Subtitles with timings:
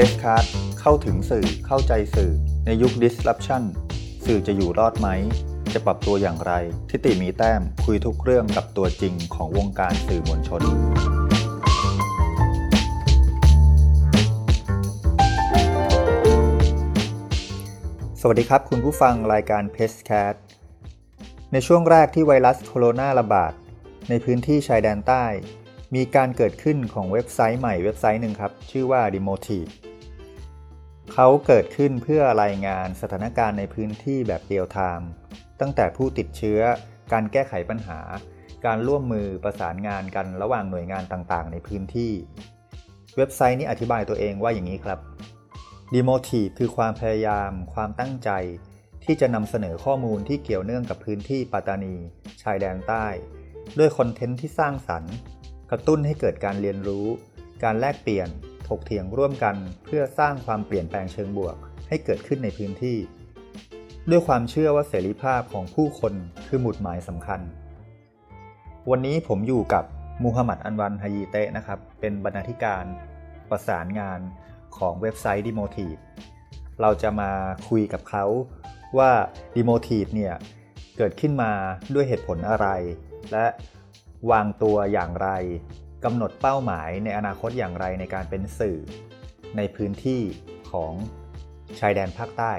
[0.00, 0.46] Press Card
[0.80, 2.32] เข้าถึงสื่อเข้าใจสื่อ
[2.66, 3.62] ในยุค disruption
[4.26, 5.08] สื่อจะอยู่รอดไหม
[5.72, 6.52] จะปรับตัวอย่างไร
[6.90, 10.62] ทิติมีแต้มคุยทุกเรื่องกับตัวจริงของวงการสื่อมวลชน
[18.20, 20.34] สวัสดีครับคุณผู้ฟังรายการ p e s c a t
[21.52, 23.52] ในช่วงแรกที่ไวรัสโคโรนาระบาด
[24.08, 25.26] ในพื้นที่ชายแดนใต้
[25.96, 29.87] มีการเกิดขึ้นของเว็บไซต์ใหม่เว็บไซต์หนึ่งครับ ชื่อว่า d e m o t i v e
[31.12, 35.10] เขาเกิดขึ้นเพื่อรายงานสถานการณ์ในพื้นที่แบบเรียลไทม์
[35.60, 36.60] ตั้งแต่ผู้ติดเชื้อ
[37.12, 38.00] การแก้ไขปัญหา
[38.66, 42.12] การร่วมมือประสานงานกันระหว่างหน่วยงานต่างๆ ในพื้นที่
[43.16, 44.98] เว็บไซต์นี้อธิบายตัวเองว่าอย่างนี้ครับ
[45.92, 48.30] d e m o t i v e คือความพยายาม ความตั้งใจ
[49.04, 51.96] ที่จะนำเสนอข้อมูลที่เกี่ยวเนื่องกับพื้นที่ปัตตานี
[52.42, 53.06] ชายแดนใต้
[53.78, 55.14] ด้วยคอนเทนต์ที่สร้างสรรค์
[55.70, 57.06] กระตุ้นให้เกิดการเรียนรู้
[57.64, 58.28] การแลกเปลี่ยน
[58.68, 61.56] ถกเถียงร่วมกันเพื่อสร้างความเปลี่ยนแปลงเชิงบวก
[61.88, 62.98] ให้เกิดขึ้นในพื้นที่
[64.10, 66.12] ด้วยความเชื่อว่าเสรีภาพของผู้คน
[66.48, 67.40] คือหมุดหมายสำคัญ
[68.90, 69.84] วันนี้ผมอยู่กับ
[70.24, 72.84] มูฮัมหมัดอันวันฮายีเตะนะครับ เป็นบรรณาธิการ
[73.50, 74.20] ประสานงาน
[74.76, 75.98] ของเว็บไซต์ d e m o t i v e
[76.80, 77.30] เราจะมา
[77.68, 78.24] คุยกับเขา
[78.98, 79.10] ว่า
[79.56, 80.34] d e m o t i v e เนี่ย
[80.96, 81.52] เกิดขึ้นมา
[81.94, 82.66] ด้วยเหตุผลอะไร
[83.32, 83.46] และ
[84.30, 85.28] วางตัวอย่างไร
[86.04, 88.78] กำหนดเป้าหมายในอนาคตอย่างไรในการเป็นสื่อ
[89.56, 90.22] ในพื้นที่
[90.70, 90.92] ของ
[91.80, 92.52] ชายแดนภาคใต้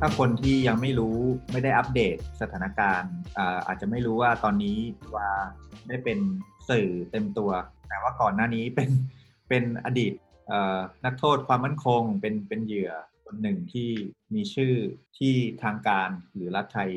[0.00, 1.18] ถ้าคนที่ยังไม่รู้
[1.52, 4.78] ไม่ได้อัปเดตสถานการณ์อาอาจจะไม่รู้ว่าตอนนี้
[5.16, 5.30] ว่า
[5.88, 6.18] ได้เป็น
[6.70, 7.50] สื่อเต็มตัว
[7.88, 8.90] แต่ว่าก่อนหน้านี้เป็น
[9.48, 10.12] เป็นอดีต
[11.04, 12.92] นักโทษความมั่นคงเป็นเป็นเหยื่อ
[13.24, 13.88] คนหนึ่งที่
[14.34, 14.72] มีชื่อ
[15.18, 16.90] ที่ทางการหรือรัฐไทย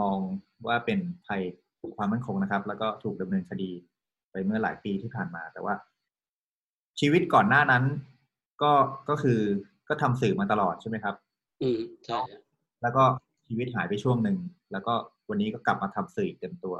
[0.00, 0.18] มอง
[0.66, 1.42] ว่าเป็นภัย
[1.96, 3.70] ความมั่นคงนะครับ แล้วก็ถูกดำเนินคดี
[4.30, 5.74] ไปเมื่อหลายปีที่ผ่านมาแต่ว่า
[7.00, 7.84] ชีวิตก่อนหน้านั้น
[8.62, 8.72] ก็
[9.08, 9.40] ก็คือ
[9.88, 11.14] ก็ทำสื่อมาตลอดใช่ไหมครับ
[11.62, 12.20] อืมใช่
[12.82, 13.04] แล้วก็
[13.46, 14.38] ชีวิตหายไปช่วงหนึ่ง
[14.72, 14.94] แล้วก็
[15.28, 16.76] วันนี้ก็กลับมาทำสื่อเต็มตัว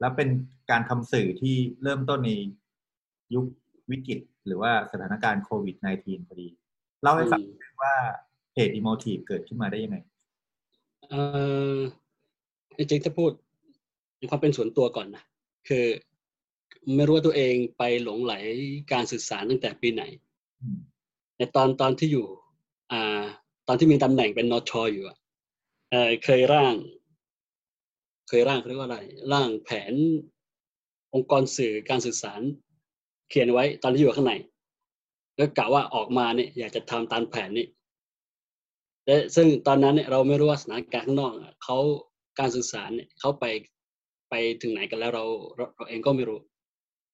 [0.00, 0.28] แล้วเป็น
[0.70, 2.30] การทำสื่อที่เริ่มต้นใน
[3.34, 3.44] ยุค
[3.90, 6.48] วิกฤต หรือว่าสถานการณ์โควิด -19 พอดี
[7.02, 7.40] เล่าให้ฟัง
[7.82, 7.94] ว่า
[8.52, 9.96] เพจอีโมทีฟเกิดขึ้นมาได้ยังไง
[11.08, 11.14] เอ
[11.74, 11.76] อ
[12.76, 13.30] จริงๆถ้าพูด
[14.18, 15.24] ในความเป็นส่วนตัวก่อนนะ
[15.68, 15.86] คือ
[16.96, 18.34] ไม่รู้ว่าตัวเองไปหลงไหล
[18.92, 20.02] การสื่อสารตั้งแต่ปีไหน
[21.36, 22.26] ในตอนตอนที่อยู่
[22.92, 23.22] อ่า
[23.68, 25.16] ตอนที่มีตำแหน่งเป็นนชอยู่อะ
[25.90, 26.74] เออเคยร่าง
[28.28, 28.98] เคยร่างเขาเรียกว่าอะไร
[29.32, 29.92] ร่างแผน
[31.14, 32.40] องค์กรสื่อการสื่อสาร
[33.28, 34.34] เขียนไว้ตอนที่อยู่ข้างใน
[35.36, 37.66] แล้วกะว่าออกมาเนี่ยอยากจะทำตามแผนนี้
[39.06, 41.32] และซึ่งตอนนั้นเนี่ยเราไม่รู้ว่าสถานการณ์ข้างนอก
[41.64, 41.78] เขา
[42.38, 43.44] การสื่อสารเนี่ยเขาไป
[44.30, 45.24] ไปถึงไหนกันแล้วเรา
[45.56, 46.38] เราเราเองก็ไม่รู้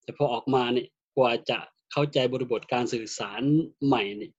[0.03, 0.87] แต่พอออกมาเนี่ย
[1.17, 1.59] กว่าจะ
[1.93, 3.43] เข้าใจบริบทการสื่อสาร
[3.87, 4.33] ใหม่เนี่ย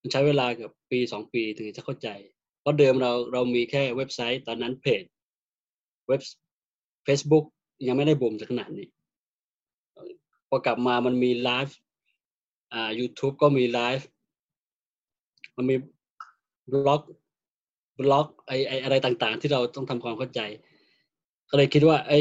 [0.00, 2.08] มันใช้เวลาเกือบปีสองปีถึงจะเข้าใจ
[2.60, 5.04] เพราะเดิมเราเรามีแค่เว็บไซต์ตอนนั้นเพจ
[6.08, 6.22] เว็บ
[7.06, 7.44] Facebook
[7.86, 8.86] ยังไม่ได้บูมถึงขนาดนี้
[10.54, 11.76] พอกลับมามันมีไลฟ์
[12.72, 14.06] อ่า YouTube ก็มีไลฟ์
[15.56, 15.76] มันมี
[16.70, 17.02] บล็อก
[17.98, 20.40] บล็อกไอไออะไรต่างๆ ที่เราต้องทำความเข้าใจ
[21.50, 22.12] ก็เลยคิดว่า ไอ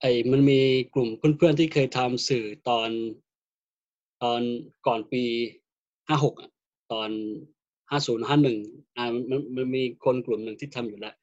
[0.00, 0.60] ไอมันมี
[0.94, 2.90] กลุ่มเพื่อนๆที่เคยทำสื่อตอน
[4.22, 4.40] ตอน
[4.86, 5.24] ก่อนปี
[6.08, 6.34] ห้าหก
[6.92, 7.10] ตอน
[7.90, 8.58] ห้าศูนย์ห้าหนึ่ง
[8.96, 11.14] อ่ามันมันมีคนกลุ่มหนึ่งที่ทำอยู่แล้ว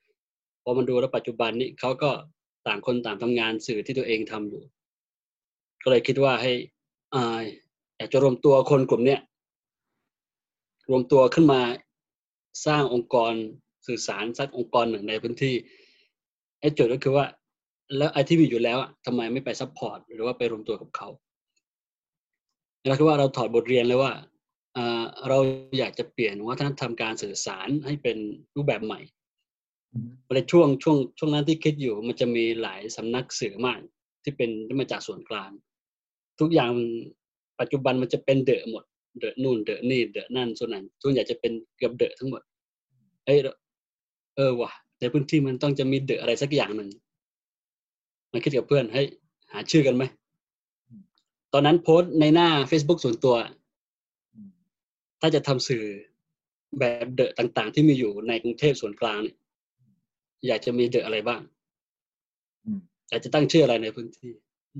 [0.63, 2.11] พอมันดูแล้วปัจจุบันนี้เขาก็
[2.67, 4.63] ต่างคนต่างทำงานสื่อที่ตัวเองทำอยู่
[5.83, 6.51] ก็เลยคิดว่าให้
[7.13, 7.41] อ่า
[7.97, 9.21] อยากจะรวมตัวคนกลุ่มเนี้ย
[10.89, 11.61] รวมตัวขึ้นมา
[12.65, 13.33] สร้างองค์กร
[13.87, 15.55] สื่อสารสักองค์กรหนึ่งในพื้นที่
[16.59, 17.25] ไอ้โจทย์ก็คือว่า
[17.97, 21.07] แล้วไอ้ที่มีอยู่แล้วทำไมไม่ไป support หรือว่าไปรวมตัวกับเขา
[22.87, 24.11] เราคิดว่าเราถอดบทเรียนเลยว่า
[25.29, 25.37] เรา
[25.79, 28.17] อยากจะเปลี่ยนวัฒนธรรมการสื่อสารให้เป็น
[28.55, 28.99] รูปแบบใหม่
[30.35, 33.79] ในช่วงช่วงช่วงนั้นที่คิดอยู่มันจะมีหลายสำนักสื่อมาก
[34.23, 35.51] ที่เป็นที่มาจากส่วนกลาง
[36.39, 36.71] ทุกอย่าง
[37.59, 38.83] ปัจจุบันมันจะเป็นเดอะหมด
[39.19, 42.41] เดอะนู่นเดอะนี่เดอะนั่นส่วนนั้นส่วนใหญ่จะเป็นเกือบเดอะทั้งหมด
[43.25, 43.35] เอ้
[44.35, 46.89] เออว่ะในพื้นที่มันต้องจะมีเดอะอะไรสักอย่างหนึ่ง
[48.31, 49.01] มาคิดกับเพื่อนให้
[49.51, 50.03] หาชื่อกันไหม
[51.53, 53.35] ตอนนั้นโพสต์ในหน้า Facebook ส่วนตัว
[55.21, 55.83] ถ้าจะทำสื่อ
[56.79, 59.35] แบบเดอะต่างๆ ที่มีอยู่ในกรุงเทพส่วนกลางเนี่ย
[60.47, 61.41] อยากจะมี The อะไรบ้าง
[63.09, 64.31] อยากจะตั้งชื่ออะไรในพื้นที่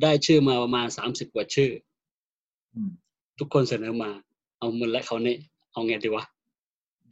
[0.02, 1.72] ได้ชื่อมาประมาณสามสิบกว่าชื่อ
[3.40, 4.10] ทุกคนเสนอมา
[4.60, 5.38] เอามือและเขาเนี่ย
[5.72, 6.26] เอาไงดีวะ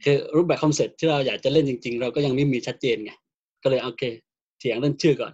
[0.04, 3.12] คือรูปแบบคอนเซ็ปต์ที่เราอยากจะเล่นจริง ๆ เราก็ยังไม่มีชัดเจนไง
[3.62, 4.04] ก็ก็เลยโอเค
[4.58, 5.32] เถียงเรื่องชื่อก่อน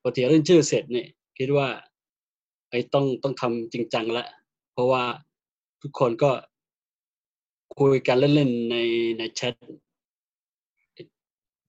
[0.00, 1.06] พอเถียงเรื่องชื่อเสร็จเนี่ย
[1.38, 1.68] คิดว่า
[2.70, 4.26] ไอ้ต้องต้องทำจริงจังละ
[4.72, 5.02] เพราะว่า
[5.82, 6.30] ทุกคนก็
[7.78, 8.76] คุยกันเล่นๆใน
[9.18, 9.54] ในแชท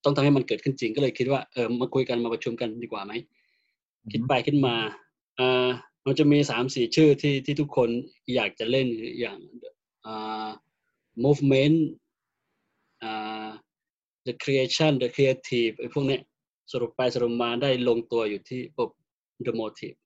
[0.04, 3.14] ต้องทำให้มันเกิดขึ้นจริงก็เลยคิดว่าเออมาคุยกันมาประชุมกันดีกว่าไหม
[4.12, 4.76] คิดไปคิดมา
[5.36, 5.68] เอ่อ
[6.06, 7.90] มันจะมีสามสี่ชื่อที่ที่ทุกคน
[8.36, 8.88] อยากจะเล่น
[9.20, 9.40] อย่าง
[10.06, 10.48] อ่า
[11.24, 11.78] movement
[13.04, 13.48] อ่า
[14.28, 16.22] the creation the creative ไอ้พวกเนี้ย
[16.72, 18.90] สรุปไปสรุปมาได้ลงตัวอยู่ที่ปุ๊บ
[19.46, 19.98] the motive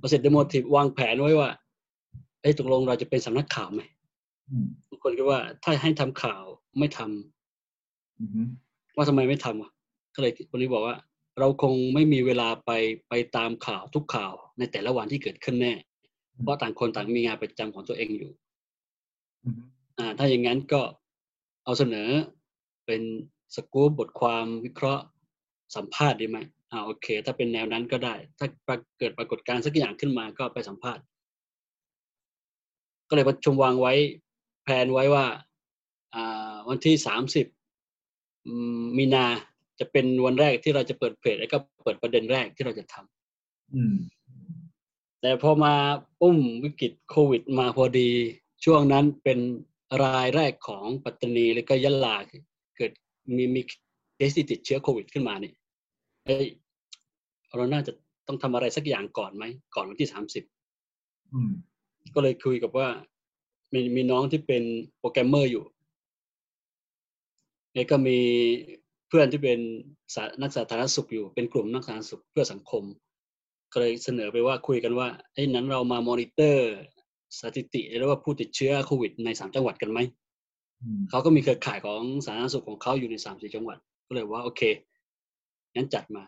[0.00, 1.50] พอเสร็จ the motive วางแผนไว้ว่า
[2.42, 3.82] เอ้ตกลงเราจะเป็นสำนักข่าวไหม
[4.90, 6.42] ทุกคนคิดว่าถ้าให้ทำข่าว
[6.78, 9.70] ไม่ทำว่าทำไมไม่ทำอะ
[10.14, 10.96] ก็เลยคนนี้บอกว่า
[11.38, 12.70] เราคงไม่มีเวลาไป
[13.08, 15.74] ไปตามข่าวทุกข่าวในแต่ละวันที่เกิดขึ้นแน่
[16.42, 18.32] เพราะต่างคนต่างมีงานประจำของตัวเองอยู่
[19.98, 20.80] อ่า ถ้าอย่างนั้นก็
[21.64, 22.08] เอาเสนอ
[22.86, 23.02] เป็น
[23.54, 25.04] สกู๊ปบทความวิเคราะห์
[25.76, 26.38] สัมภาษณ์ดีไหม
[26.70, 28.46] อ่าโอเค ถ้าเป็นแนวนั้นก็ได้ ถ้า
[28.98, 31.04] เกิดปรากฏการณ์สักอย่างขึ้นมาก็ไปสัมภาษณ์
[33.08, 33.92] ก็เลยประชุมวางไว้
[34.64, 35.26] แผนไว้ว่า
[36.14, 37.46] อ่า วันที่สามสิบ
[38.98, 39.26] มีนา
[39.78, 45.74] จะเป็นวันแรกที่เราจะเปิดเพจแล้วก็เปิดประเด็นแรกที่เราจะทำแต่พอมา
[46.20, 48.10] ปุ้มวิกฤตโควิดมาพอดี
[48.64, 49.38] ช่วงนั้นเป็น
[50.02, 52.16] รายแรกของปัตตานีแล้วก็ยะลา
[52.76, 52.92] เกิด
[53.36, 53.60] มีมี
[54.16, 55.54] เคสที่ติดเชื้อโควิดขึ้นมาเนี่ย
[56.26, 56.46] เอ้ย
[57.56, 57.92] เราน่าจะ
[58.26, 59.44] ต้องทำอะไรสักอย่างก่อนไหม
[59.74, 60.44] ก่อนวันที่สามสิบ
[62.14, 62.88] ก็เลยคุยกับว่า
[63.72, 64.62] มีมีน้องที่เป็น
[64.98, 65.64] โปรแกรมเมอร์อยู่
[67.74, 68.18] แล้วก็มี
[69.08, 69.58] เพื่อนที่เป็น
[70.42, 72.82] นักสาธารณสุขอยู่ เป็นกลุ่มนักสาธารณสุขเพื่อสังคม
[73.72, 76.72] ก็เลยเสนอไปว่าคุยกันว่าไอ้นั้นเรามามอนิเตอร์
[77.40, 79.98] สถิติหรือว่าผู้ติดเชื้อโควิดในสามจังหวัดกันไหม
[81.10, 84.62] เขาก็มีเครือข่ายของสาธารณสุขของเขาอยู่ในสามสี่จังหวัด ก็เลยว่าโอเค
[85.74, 86.24] งั้นจัดมา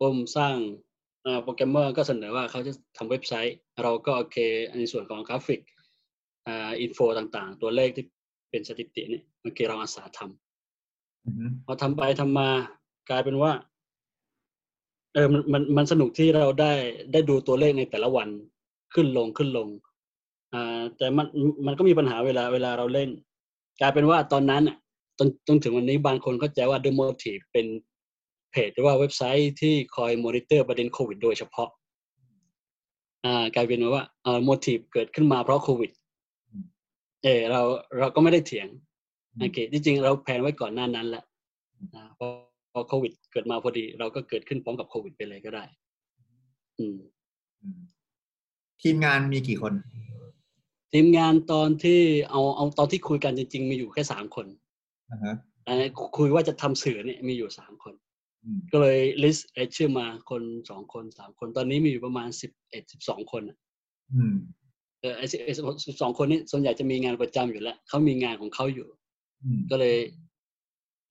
[0.00, 0.56] ผมสร้าง
[1.42, 4.38] โปรแกรมเมอร์ก็เสนอว่าเขาจะทำเว็บไซต์ เราก็โอเค
[4.78, 5.60] ในส่วนของกราฟิก
[6.50, 8.04] info ต่างๆ ตัวเลขที่
[8.50, 10.51] เป็นสถิติเนี่ยโอเคเราอาสาทำ
[11.64, 12.48] พอทำไปทำมา
[13.10, 13.52] กลายเป็นว่า
[15.14, 16.72] เออมันมันมันสนุกที่เราได้
[17.12, 18.28] ได้ดูตัวเลขในแต่ละวัน
[18.94, 19.68] ขึ้นลงขึ้นลง
[20.52, 21.26] อ่า แต่มัน
[21.66, 23.10] มันก็มีปัญหาเวลาเวลาเราเล่น
[23.80, 24.76] กลายเป็นว่าตอนนั้นอะ
[25.18, 27.66] จนจนถึงวันนี้บางคนเข้าใจว่า The Motive เป็น
[28.50, 31.68] เพจหรือว่าเว็บไซต์ที่คอยมอนิเตอร์ประเด็นโควิดโดยเฉพาะ
[33.24, 35.90] อ่ากลายเป็นว่าเอ่อ Motive เกิดขึ้นมาเพราะโควิด
[37.22, 37.60] เออเรา
[37.98, 38.68] เราก็ไม่ได้เถียง
[39.38, 41.24] โอเคจริงๆเราแผนไว้ก่อนหน้านั้นแหละ
[41.94, 42.26] นะพอ
[42.72, 45.64] พอโควิด เกิดมาพอดี เราก็เกิดขึ้นพร้อมกับโควิดไปเลยก็ได้
[46.78, 46.98] อืม
[48.82, 49.72] ทีมงานมีกี่คน
[50.92, 52.00] ทีมงานตอนที่
[52.30, 54.46] เอาเอาตอนที่คุยกันจริง ๆ มีอยู่แค่สามคน
[55.10, 55.34] อ่าฮะ
[56.18, 57.94] คุยว่าจะทำสื่อเนี่ยมีอยู่สามคน
[58.72, 63.42] ก็เลยลิสต์ชื่อมาคนสองคนสามคน ตอนนี้มีอยู่ประมาณสิบเอ็ดสิบสองคน
[64.14, 64.34] อืม
[65.00, 65.26] เออไอ้
[65.86, 68.88] สิบสองคนนี้ส่วนใหญ่จะมีงานประจำอยู่แล้วเขามีงานของเขาอยู่
[69.70, 69.96] ก็เลย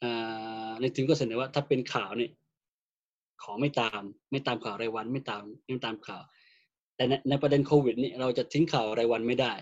[0.04, 2.32] อ่าในทีมก็เสนอว่าถ้าเป็นข่าวเนี่ย
[3.44, 4.02] ขอไม่ตาม
[4.32, 6.24] ไม่ตามข่าวรายวันไม่ตามไม่ตามข่าว
[6.96, 9.54] แต่ในในประเด็นโควิดนี่เราจะทิ้งข่าวรายวันไม่ได้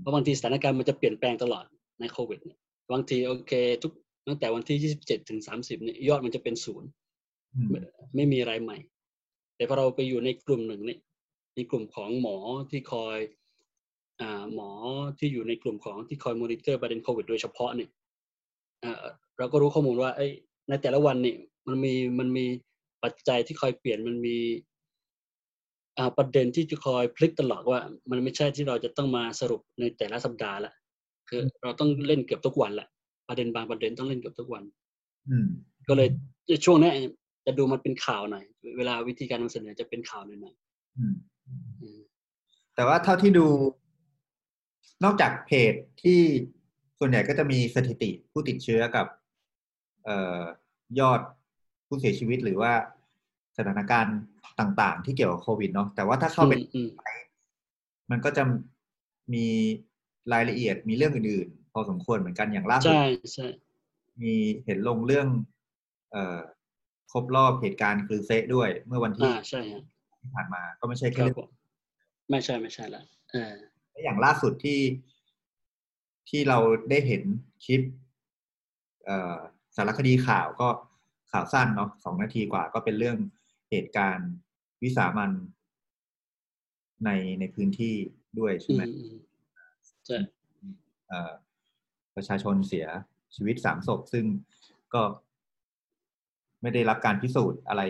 [0.00, 1.64] เพราะบางทีสถานการณ์มันจะเปลี่ยนแปลงตลอด
[2.00, 2.58] ในโควิดเนี่ย
[2.92, 3.92] บางทีโอเค ทุก
[4.28, 6.88] ตั้งแต่วันที่ยี่สิบเจ็ดถึงสามสิบเนี่ยยอดมันจะเป็นศูนย์
[8.16, 8.78] ไม่มีอะไรใหม่
[9.56, 11.00] แต่พอเราไปอยู่ในกลุ่มหนึ่งเนี่ย
[11.56, 12.36] ในกลุ่มของหมอ
[12.70, 13.39] ที่คอยอ่า
[14.54, 14.70] หมอ
[15.18, 17.90] ที่อยู่ในกลุ่มของที่คอยมอนิเตอร์ประเด็นโควิดโดยเฉพาะเนี่ย
[19.38, 20.10] เราก็รู้ข้อมูลว่า
[20.68, 22.46] ในแต่ละวันเนี่ยมันมีมันมี
[23.04, 24.36] ปัจจัยที่คอยเปลี่ยนมันมี
[26.18, 27.78] ประเด็นที่จะคอยพลิกตลอดว่า
[28.10, 30.72] มันไม่ใช่ที่เราจะต้องมาสรุปในแต่ละสัปดาห์ละ
[31.28, 32.88] คือเราต้องเล่นเกือบทุกวันแหละ
[33.28, 34.64] ประเด็นบางประเด็นต้องเล่นเกือบทุกวัน
[35.28, 35.36] อื
[35.88, 36.08] ก็เลย
[36.64, 36.90] ช่วงนี้
[37.46, 38.44] จะดูมันเป็นข่าวหน่อย
[38.76, 40.54] เวลาวิธีการนำเสนอจะเป็นข่าวหน่อย
[42.74, 43.46] แต่ว่าเท่าที่ดู
[45.04, 46.20] นอกจากเพจที่
[46.98, 49.06] ส่วนใหญ่ก็จะมีสถิติผู้ติดเชื้อกับ
[50.04, 50.42] เอ่อ
[51.00, 51.20] ยอด
[51.86, 52.72] ผู้เสียชีวิตหรือว่า
[53.56, 54.16] สถานการณ์
[54.60, 56.54] ต่าง ๆ ที่เกี่ยวกับโควิดเนาะแต่ว่าถ้าเข้าไป
[58.10, 58.42] มันก็จะ
[59.34, 59.46] มี
[60.32, 63.04] รายละเอียดมีเรื่องอื่น ๆ พอสมควรเหมือนกันอย่างล่าสุดใช่
[63.34, 63.48] ใช่
[64.22, 65.28] มีเห็นลงเรื่อง
[66.12, 66.38] เอ่อ
[67.12, 69.60] ครบรอบเหตุการณ์คือเซะด้วยเมื่อวันที่ใช่
[70.20, 71.24] ที่ผ่านมา ก็ไม่ใช่แค่
[72.30, 73.02] ไม่ใช่ไม่ใช่ละ
[73.32, 73.54] เออ
[74.02, 74.80] อย่างล่าสุดที่
[76.28, 76.58] ที่เรา
[76.90, 77.22] ได้เห็น
[77.64, 77.82] คลิป
[79.04, 79.38] เอ่อ
[79.76, 80.68] สารคดีข่าวก็
[81.32, 83.18] ข่าวสั้นเนาะสองนาทีกว่าก็เป็นเรื่อง
[83.70, 84.30] เหตุการณ์
[84.82, 85.32] วิสามัน
[87.04, 87.94] ในในพื้นที่
[88.38, 88.82] ด้วยใช่ไหม
[90.06, 90.18] ใช่
[92.16, 92.86] ประชาชนเสีย
[93.34, 94.24] ชีวิตสามศพซึ่ง
[94.94, 95.02] ก็
[96.62, 97.82] ไม่ได้รับการพิสูจน์อะไร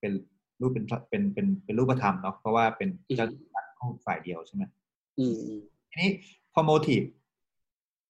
[0.00, 0.12] เป็น
[0.60, 3.28] รูปเป็นเป็นเป็นเป็นรูปธรรมเนาะเพราะว่าเป็นเจ้า
[3.78, 4.85] ของฝ่ายเดียวใช่ไหมอืม
[5.90, 6.10] ทีนี้
[6.52, 7.02] พอโมทีฟ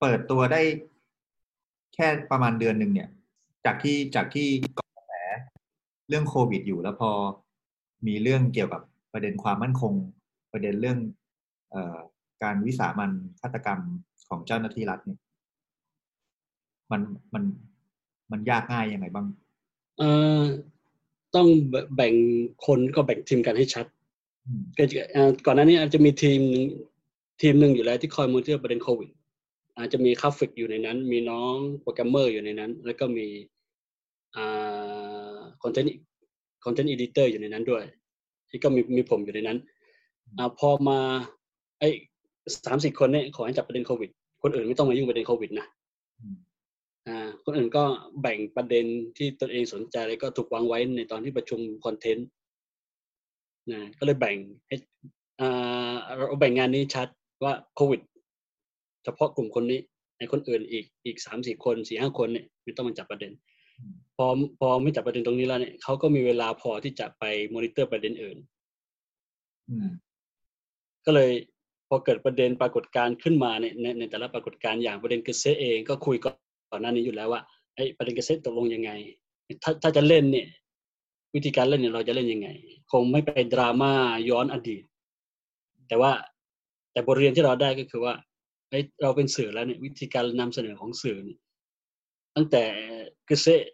[0.01, 0.63] เปิดตัวได้
[1.95, 3.09] แค่ประมาณเดือนหนึ่งเนี่ย
[3.65, 4.49] จากที่จากที่
[4.79, 5.13] กระแส
[6.09, 7.11] เรื่องโควิดอยู่แล้วพอ
[8.07, 8.83] มีเรื่องเกี่ยวกับ
[9.13, 9.93] ประเด็นความมั่นคง
[10.53, 10.99] ประเด็นเรื่อง
[11.71, 11.99] เออ
[12.43, 13.11] การวิสามัน
[13.41, 13.81] ฆาตกรรม
[14.29, 15.19] ของเจ้าหน้าที่รัฐเนี่ย
[16.91, 17.03] มัน
[17.35, 17.45] มัน
[18.33, 19.27] มันยากง่ายยังไงบ้าง
[19.99, 20.41] เอ่อ
[21.35, 21.49] ต้อง
[21.97, 22.15] แบ่ง
[22.67, 23.87] คนก็แบ่งทีมกันให้ชัด
[24.45, 26.65] อืมก็จะเอ่อก่อนหน้านี้อาจจะมีทีมหนึ่ง
[27.41, 29.11] ทีมหนึ่งอยู่แล้วที่คอยมอนิเตอร์ประเด็นโควิด
[29.79, 33.27] อาจจะมีกราฟิกอยู่ในนั้น มีน้องโปรแกรมเมอร์อยู่ในนั้น แล้วก็มี
[35.63, 37.85] content content editor อยู่ในนั้นด้วย
[38.49, 39.59] ที่ก็มีมีผมอยู่ในนั้น
[40.39, 40.99] อพอมา
[41.79, 41.89] ไอ้
[42.65, 44.11] สามสี่คนเนี่ยขอให้จับประเด็นโควิด
[44.43, 45.67] คนอื่นไม่ต้องมายุ่งประเด็นโควิดนะ
[47.45, 47.85] คนอื่นก็
[48.21, 48.85] แบ่งประเด็น
[49.17, 52.27] ที่ตนเองสนใจแล้วก็ถูกวางไว้ในตอนที่ประชุมคอนเทนต์
[53.73, 54.77] นะก็เลยแบ่งให้
[56.17, 57.09] เราแบ่งงานนี้ชัด
[57.45, 58.01] ว่าโควิด
[59.05, 59.81] เฉพาะกลุ่มคนนี้
[60.19, 63.33] ในคนอื่นอีกอีกสามสี่คนสี่ห้าคนเนี่ยไม่ต้องมาจับประเด็น
[64.17, 64.27] พอ
[64.61, 67.25] พอไม่จับประเด็นตรงนี้แล้วเนี่ยเขาก็มีเวลาพอที่จะไป
[67.55, 68.37] มอนิเตอร์ประเด็นอื่น
[69.71, 69.89] อืม
[71.07, 71.31] ก็เลย
[71.89, 77.41] พอเกิดประเด็นปรากฏการณ์ขึ้นมาเนี่ยในในแต่ละปรากฏการณ์อย่างประเด็นเกษตรเองก็คุยก่อนหน้านี้อยู่แล้วว่า
[77.75, 78.91] ไอ้ประเด็นเกษตรตกลงยังไง
[79.63, 80.49] ถ้าถ้าจะเล่นเนี่ย
[81.35, 82.49] วิธีการเล่นเนี่ยเราจะเล่นยังไง
[82.93, 83.93] คงไม่ไปดราม่า
[84.31, 84.83] ย้อนอดีต
[85.89, 86.13] แต่ว่า
[86.97, 88.15] แต่บทเรียนที่เราได้ก็คือว่า
[88.71, 91.39] ไอ้เราเป็นสื่อแล้วเนี่ยวิธีการนำเสนอของสื่อเนี่ย
[92.37, 92.65] ตั้งแต่
[93.29, 93.69] เกษตร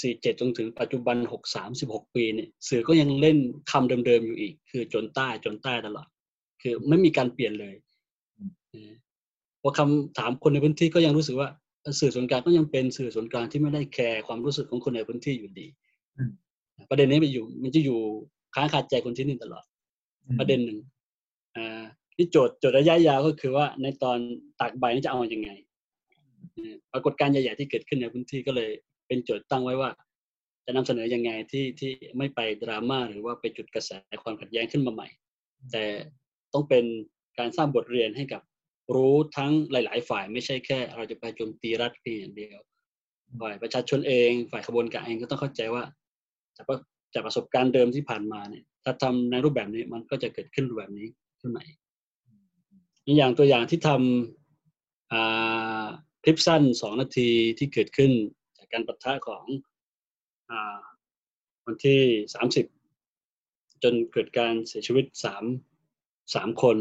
[0.00, 3.38] สี่เจ็ดจนถึงปัจจุบันหกสามสิบหกปีเนี่ยสื่อก็ยังเล่น
[3.70, 6.06] คำเดิมๆอยู่อีก คือจนใต้จนใต้ตลอด
[6.62, 7.74] คือไม่มีการเปลี่ยนเลย
[8.70, 8.90] เออ
[9.62, 11.48] พอคำถามคนในพื้นที่ก็ยังรู้สึกว่า
[11.82, 15.66] เอ่อสื่อส่วนกลางก็ยังเป็นสื่อส่วนกลางที่ไม่ได้แคร์ความรู้สึกของคนในพื้นที่อยู่ดี
[16.18, 16.30] อืม
[16.90, 17.98] ประเด็นนี้มันอยู่ มันจะอยู่
[18.54, 19.64] ค้างคาใจคนที่นี่ตลอด
[20.38, 20.78] ประเด็นหนึ่ง
[21.56, 21.84] อ่า
[22.20, 24.18] ที่โจทย์โจทย์ระยะยาวก็คือว่าในตอน
[24.60, 25.50] ตากใบนี่จะเอาอยังไง
[26.92, 28.70] ปรากฏการณ์ใหญ่ ๆ ที่เกิดขึ้นในพื้นที่ก็เลย
[29.06, 29.90] เป็นโจทย์ตั้งไว้ว่า
[30.66, 33.90] จะนำเสนอยังไงที่ที่ไม่ไปดราม่าหรือว่าไปจุดกระแส
[34.22, 35.08] ความขัดแย้งขึ้นมาใหม่
[35.72, 35.84] แต่
[36.52, 36.84] ต้องเป็น
[37.38, 38.42] การสร้างบทเรียนให้กับ
[38.94, 42.60] รู้ทั้งหลาย ๆ ฝ่ายไม่ใช่แค่ เราจะไปโจมตีรัฐเพียงอย่างเดียว
[43.40, 45.82] ฝ่ายประชาชนเองฝ่ายขบวนการเองก็ต้องเข้าใจว่า
[46.56, 46.76] จากประ
[47.14, 51.06] จากประสบการณ์เดิมที่ผ่านมาเนี่ยถ้าทำในรูปแบบนี้มันก็จะเกิดขึ้นรูปแบบนี้
[51.40, 51.58] ขึ้นให
[53.10, 58.12] ม่อย่างตัวอย่างที่ทำคลิปสั้นสองนาทีที่เกิดขึ้น
[58.56, 59.44] จากการปะทะของ
[60.50, 60.52] อ
[61.66, 62.00] วันที่
[62.34, 62.66] สามสิบ
[63.82, 65.44] จนเกิดการเสียชีวิตสาม
[66.34, 66.76] สามคน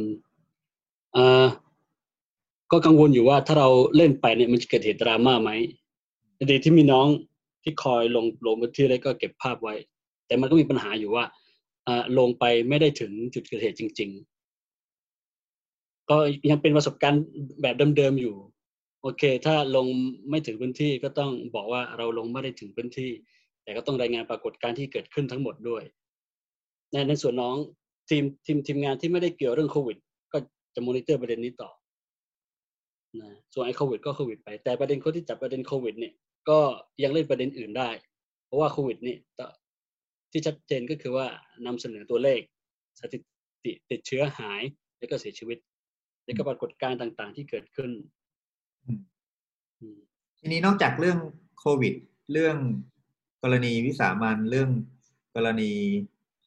[2.71, 5.51] ก็กังวลอยู่ว่าถ้าเราเล่นไปเนี่ยมันจะเกิดเหตุดราม่าไหม
[6.51, 7.07] ดีที่มีน้อง
[7.63, 9.75] ที่คอยลงลงพื้นที่แล้วก็เก็บภาพไว้
[10.27, 11.25] แต่มันก็มีปัญหาอยู่ว่า
[12.17, 14.11] ลงไปไม่ได้ถึงจุดเกิดเหตุจริง
[16.09, 16.17] ก็
[16.49, 17.23] ยังเป็นประสบการณ์
[17.61, 18.35] แบบเดิมๆอยู่
[19.01, 19.87] โอเค ถ้าลง
[20.29, 23.11] ไม่ถึงพื้นที่ก็ต้องบอกว่าเราลงไม่ได้ถึงพื้นที่
[23.63, 25.83] แต่ก็ต้องรายงานปรากฏการณ์ที่เกิดขึ้นทั้งหมดด้วย
[26.91, 27.55] ในในส่วนน้อง
[28.09, 29.97] ทีมทีมทีมงานที่ไม่ได้เกี่ยวเรื่องโควิด
[30.33, 30.37] ก็
[30.75, 31.69] จะมอนิเตอร์ประเด็นนี้ต่อ
[33.19, 36.13] นะส่วนไอ้โควิด ก็โควิด ไปแต่ประเด็นคนที่จับประเด็นโควิด เนี่ย
[36.49, 36.59] ก็
[37.03, 37.89] ยังเล่นประเด็นอื่นได้
[38.45, 39.17] เพราะว่าโควิดนี่
[40.31, 41.25] ที่ชัดเจนก็คือว่า
[41.65, 42.39] นำเสนอตัวเลข
[42.99, 43.17] สถิ
[43.65, 44.61] ติติดเชื้อหาย
[44.97, 45.57] แล้วก็เสียชีวิต
[46.29, 47.91] แล้วก็ปรากฏการณ์ต่างๆ ที่เกิดขึ้น
[48.85, 49.01] อืม
[49.79, 49.97] อืม
[50.39, 51.19] ทีนี้นอกจากเรื่อง
[51.59, 51.93] โควิด
[52.31, 52.57] เรื่อง
[53.43, 54.69] กรณีวิสามันเรื่อง
[55.35, 55.71] กรณี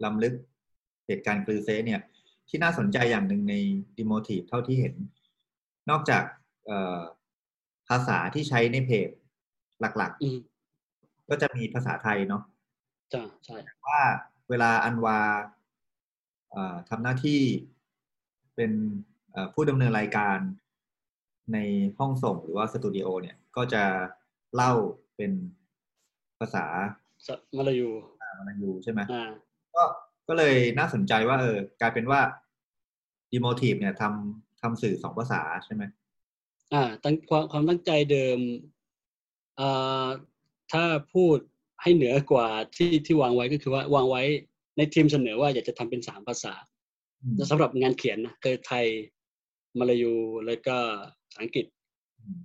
[0.04, 0.34] ล้ำลึก
[1.06, 2.00] เหตุการณ์คลือเซเนี่ย
[2.48, 3.54] ที่น่าสนใจอย่างหนึ่งใน
[3.98, 4.94] ดิโมทีฟเท่าที่เห็น
[5.90, 6.22] นอกจาก
[6.66, 7.00] เอ่อ
[7.88, 9.08] ภาษาที่ใช้ในเพจ
[9.80, 12.42] หลักอืมๆก็จะมีภาษาไทยเนาะ
[13.12, 14.00] จ้าใช่ว่า
[14.48, 15.18] เวลาอันวา
[16.50, 17.40] เอ่อทำหน้าที่
[18.54, 19.12] เป็นเอ่อ
[19.54, 20.38] ผู้ดำเนินรายการ
[21.52, 21.58] ใน
[21.98, 23.84] ห้องส่งหรือว่าสตูดิโอเนี่ย ก็จะ
[24.54, 24.72] เล่า
[25.16, 25.32] เป็น
[26.40, 26.66] ภาษา
[27.26, 27.90] สะมาลายู
[28.38, 29.30] มลายูใช่ไหมอ่า
[29.74, 29.82] ก็
[30.28, 32.20] ก็เลยน่าสนใจว่า เออกลายเป็นว่า
[33.32, 35.82] ดีโมทีฟเนี่ยทำทำสื่อสองภาษาใช่ไหม
[36.72, 38.38] อ่าตั้งความความตั้งใจเดิม
[39.60, 40.06] อ่า
[40.72, 40.84] ถ้า
[41.14, 41.36] พูด
[41.82, 44.22] ให้เหนือกว่าที่ที่วางไว้ก็คือว่าวางไว้
[44.76, 46.54] ในทีมเสนอว่าอยากจะทำเป็นสามภาษา
[47.22, 48.86] อืมสำหรับงานเขียนนะคือไทย
[49.79, 50.14] มาลายู
[50.47, 50.76] แล้วก็
[51.29, 51.67] ภาษาอังกฤษ
[52.19, 52.38] อืม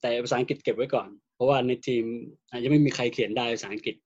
[0.00, 2.04] แต่ภาษาอังกฤษเก็บไว้ก่อน เพราะว่าในทีม
[2.50, 3.96] อาจจะไม่มีใครเขียนได้ภาษาอังกฤษ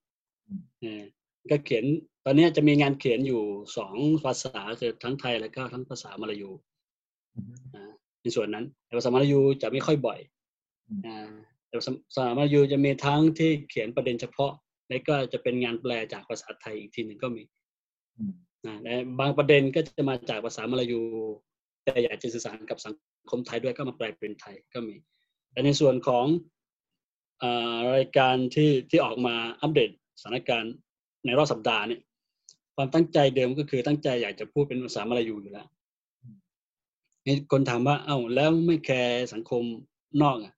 [0.46, 1.02] อืมเออ
[1.50, 1.84] ก็เขียน
[2.24, 3.42] ตอนนี้จะมีงานเขียนอยู่
[3.76, 6.50] สองภาษาคือทั้งไทยแล้วก็ทั้งภาษามาลายู
[7.34, 7.90] อืมอ่า
[8.22, 10.18] ในส่วนนั้น แต่ภาษามาลายูจะไม่ค่อยบ่อย
[10.88, 11.30] อืมอ่า
[11.68, 11.76] แต่
[12.16, 14.52] สามายูจะมีทั้งที่เขียนประเด็นเฉพาะ
[14.88, 17.42] และก็จะเป็นงานแปลจากภาษาไทยอีกทีหนึ่งก็มี
[18.64, 21.00] นะบางประเด็นก็จะมาจากภาษามาลายู
[21.92, 22.94] แต่อยากจะสื่อสารกับสัง
[23.30, 24.96] คมไทยด้วยก็มาแปลเป็นไทยก็มี
[25.52, 26.26] แต่ในส่วนของ
[27.94, 29.90] รายการที่ที่ออกมาอัปเดต
[30.20, 30.74] สถานการณ์
[31.24, 32.00] ในรอบสัปดาห์เนี่ย
[32.76, 35.66] ความตั้งใจเดิมก็คือตั้งใจอยากจะพูดเป็นภาษามาลายูอยู่แล้ว
[37.26, 39.62] นี่คนถามว่า เอ้าแล้วไม่แคร์สังคม
[40.22, 40.52] นอกอะ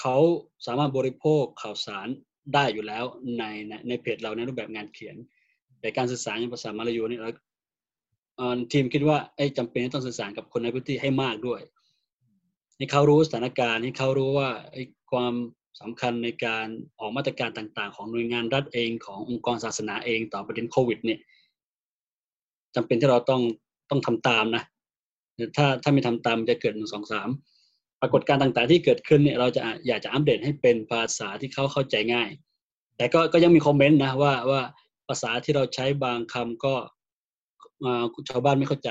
[0.00, 0.16] เขา
[0.66, 2.08] สามารถบริโภคข่าวสาร
[2.54, 3.04] ได้อยู่แล้ว
[3.38, 3.44] ใน
[3.88, 5.16] ในเพจเราในรูปแบบงานเขียน
[5.80, 7.30] แต่การสื่อสารในภาษามาลายูนี่เรา
[8.72, 11.60] ทีมคิดว่าไอ้จำเป็นต้องสื่อสารกับคนในพื้นที่ให้มากด้วย
[12.76, 15.34] ให้เขารู้สถานการณ์ให้เขารู้ว่าไอ้ความ
[15.80, 16.66] สำคัญในการ
[17.00, 21.18] ออกมาตรการต่าง ๆ ของหน่วยงานรัฐเองขององค์กรศาสนาเองต่อประเด็นโควิด เนี่ย
[22.74, 23.42] จำเป็นที่เราต้อง
[23.90, 24.64] ต้องทำตามนะ
[25.56, 27.28] ถ้าถ้าไม่ทำตามจะเกิดหนึ่งสองสาม
[28.00, 32.28] ปรากฏการณ์ต่างๆที่เกิดขึ้นเนี่ยเราจะอยากจะอัปเดตให้เป็นภาษาที่เขาเข้าใจง่าย
[32.96, 34.62] แต่ก็ก็ยังมีคอมเมนต์นะว่าว่า
[35.08, 36.74] ภาษาที่เราใช้บางคำก็
[38.30, 38.90] ชาวบ้านไม่เข้าใจ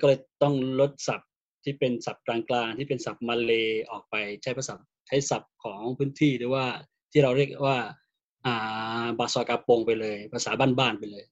[0.00, 1.30] ก็เลยต้องลดศัพท์
[1.64, 4.74] ที่เป็นศัพท์กลางๆที่เป็นศัพท์มาเลย์ออกไปใช้ภาษา
[5.08, 6.64] ใช้ศัพท์ของพื้นที่หรือว่า
[7.12, 7.78] ที่เราเรียกว่า
[8.46, 11.24] อ่า baso kampong ไปเลย ภาษาบ้านๆไปเลย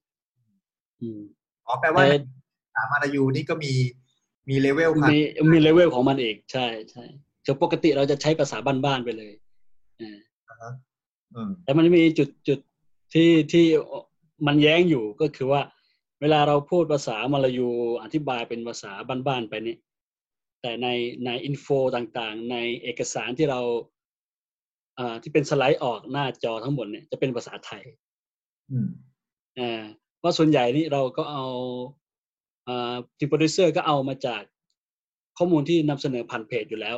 [1.01, 1.21] อืม
[1.67, 3.73] อ๋อแปลว่าภาษามาลายูนี่ก็มี
[4.49, 5.19] มีเลเวลมี
[5.53, 7.03] มีเลเวลของมันเองใช่ใช่
[7.45, 9.33] คือปกติเราจะใช้ภาษาบ้านๆไปเลย
[10.01, 10.19] อ่า
[11.63, 12.59] แต่มันมีจุดจุด
[13.13, 13.65] ที่ที่
[14.47, 15.61] มันแย้งอยู่ก็คือว่า
[16.21, 17.69] เวลาเราพูดภาษามาลายู
[18.03, 18.91] อธิบายเป็นภาษา
[19.27, 19.77] บ้านๆไปนี่
[20.61, 20.87] แต่ใน
[21.25, 23.61] ใน info ต่างๆ ในเอกสารที่เรา
[24.99, 27.83] อ่าที่เป็นสไลด์ออกหน้าจอทั้งหมดเนี่ยจะเป็นภาษาไทย
[28.71, 28.87] อืม
[29.59, 29.83] อ่า
[30.19, 31.45] เพราะส่วนใหญ่นี่เราก็เอา
[32.67, 34.41] อ่าทีมโปรดิวเซอร์ก็เอามาจาก
[35.37, 36.97] ข้อมูลที่นำเสนอผ่านเพจอยู่แล้ว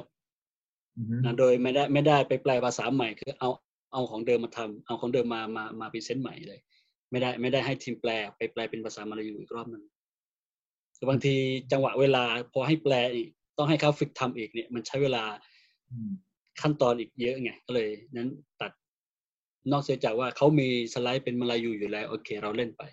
[1.24, 3.50] นะโดยไม่ได้ไม่ได้ไปแปลภาษาใหม่คือเอา
[3.92, 6.60] เอาของเดิมมาทำเอาของเดิมมามามา present ใหม่เลย
[7.12, 9.84] ไม่ได้ไม่ได้ให้ทีมแปลไปแปลเป็นภาษามาลายูอีกรอบนึง
[10.96, 11.36] แต่บางที
[11.72, 15.24] จังหวะเวลาพอให้แปลอีก ต้องให้เขาฝึกทำอีกเนี่ย มันใช้เวลา
[16.62, 18.30] ขั้นตอนอีกเยอะไงก็เลย นั้น
[18.62, 18.72] ตัด
[19.72, 22.84] นอกเสียจากว่าเขามีสไลด์เป็นมาลายูอยู่แล้ว โอเค เราเล่นไป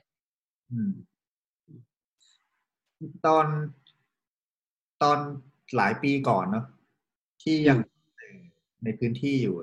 [3.26, 3.46] ตอน
[5.02, 5.18] ตอน
[5.76, 6.64] หลายปีก่อนเนาะ
[7.42, 7.78] ที่ยัง
[8.84, 9.56] ในพื้นที่อยู่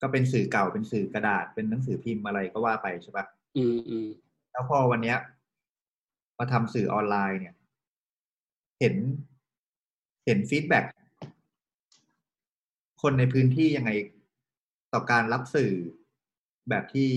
[0.00, 4.08] ก็เป็นสื่อเก่าเป็นสื่อกระดาษเป็นหนังสือพิมพ์อะไรก็ว่าไปใช่ปะ อืมอืม
[4.50, 5.18] แล้วพอวันเนี้ย
[6.38, 7.54] มาทำสื่อออนไลน์เนี่ย
[8.78, 8.94] เห็น
[10.26, 10.80] เห็นฟีดแบ็
[13.02, 13.90] คนในพื้นที่ยังไง
[14.92, 15.72] ต่อการรับสื่อ
[16.68, 17.10] แบบที่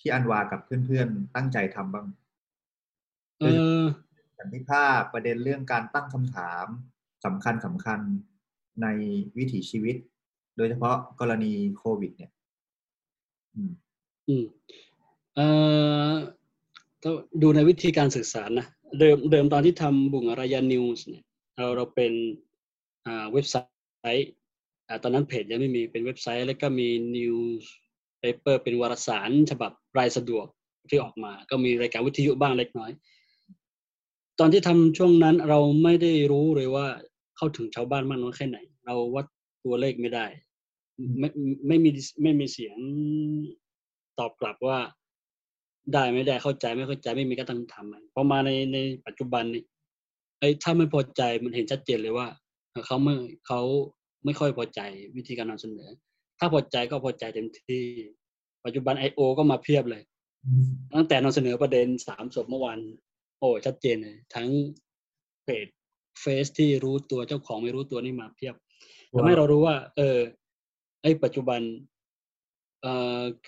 [0.00, 2.06] ที่อันวากับเพื่อนๆ ตั้งใจทำบ้าง
[3.40, 3.44] เอ
[3.82, 3.84] อ
[4.38, 6.66] สันติภาพประเด็นเรื่องการตั้งคำถาม
[7.24, 8.00] สำคัญสำคัญ
[8.82, 8.86] ใน
[9.38, 9.96] วิถีชีวิต
[10.56, 12.32] โดยเฉพาะกรณีโควิด เนี่ย
[13.54, 13.72] อืม
[14.28, 14.93] อืมเอ่อ
[17.42, 18.66] ดูในวิธีการสื่อสารนะ
[18.98, 21.24] เดิมเดิมตอนที่ทำบุหงารายานิวส์เนี่ย
[21.56, 22.12] เราเราเป็น
[23.32, 23.54] เว็บไซ
[24.18, 24.28] ต์
[25.02, 30.46] ตอนนั้นเพจยังไม่มีเป็นเว็บไซต์ แล้วก็มี newspaper เป็นวารสารฉบับรายสะดวก
[30.90, 32.90] ที่ออกมา ก็มีรายการวิทยุบ้างเล็กน้อย
[34.38, 36.86] ตอนที่ทำช่วงนั้นเราไม่ได้รู้เลยว่า
[37.36, 39.26] เข้าถึงชาวบ้านมากน้อยแค่ไหน เราวัด
[39.64, 40.26] ตัวเลขไม่ได้
[41.18, 41.28] ไม่
[41.66, 41.90] ไม่มี
[42.22, 42.76] ไม่มีเสียง
[44.18, 44.78] ตอบกลับว่า
[45.92, 49.62] ได้ไม่ได้เข้าใจไม่เข้าใจไม่มีการตั้งทำเพอมาในในปัจจุบันนี้
[50.40, 52.26] ไอ้ถ้าไม่พอใจมันเห็นชัดเจนเลยว่า
[52.86, 53.14] เขาไม่
[53.46, 53.60] เขา
[54.24, 54.80] ไม่ค่อยพอใจ
[55.16, 55.88] วิธีการนำเสนอ
[56.38, 57.82] ถ้าพอใจก็พอใจเต็มที่
[58.64, 60.02] ปัจจุบันไอโอก็มาเพียบเลย
[60.94, 62.78] ตั้งแต่นำเสนอประเด็นสามศพเมื่อวาน
[63.38, 64.48] โอ้ชัดเจนเลยทั้ง
[65.44, 65.66] เพจ
[66.20, 68.54] เฟซที่รู้ตัวเจ้าของไม่รู้ตัวนี่มาเพียบ
[69.12, 70.18] ทำให้เรารู้ว่า เออ
[71.02, 71.60] ไอปัจจุบัน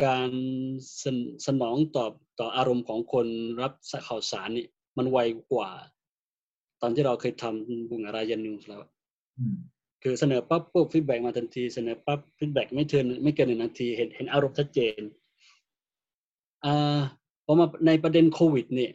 [0.04, 0.30] การ
[1.02, 1.04] ส
[1.46, 3.26] สนองตอบต่ออารมณ์ของคน
[3.62, 3.72] รับ
[4.08, 4.66] ข่าวสารนี่
[4.98, 5.18] มันไว
[5.52, 5.70] กว่า
[6.80, 8.82] ตอนที่เราเคยทำบุงอะไรยันนิวส์แล้ว
[10.02, 15.00] คือเสนอปั๊บปุ๊บฟีดแบ็มาทันทีเสนอปั๊บฟีดแบ็ไม่เกินไม่เกินหนึ่งนาทีเห็นเห็นอารมณ์ชัดเจน
[16.64, 16.98] อ่า
[17.44, 18.92] พอมาในประเด็นโควิดเนี่ย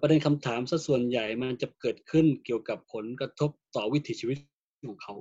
[0.00, 4.38] ประเด็นคำถามซะส่วนใหญ่มันจะเกิดขึ้นเกี่ยวกับผลกระทบต่อวิถีชีวิต
[4.88, 5.14] ของเขา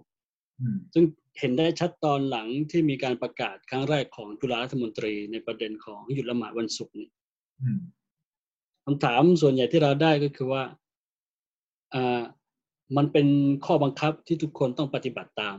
[0.94, 1.04] ซึ่ง
[1.40, 7.10] เห็นได้ชัดตอนหลังที่มีการประกาศครั้งแรกของจุฬารัฐมนตรีในประเด็นของหยุดละหมาดวันศุกร์นี่
[8.86, 10.64] คำถามส่วนใหญ่ที่เราได้ก็คือว่า
[11.94, 12.22] อ่า
[12.98, 13.28] มันเป็น
[13.66, 15.58] ข้อบังคับที่ทุกคนต้องปฏิบัติตาม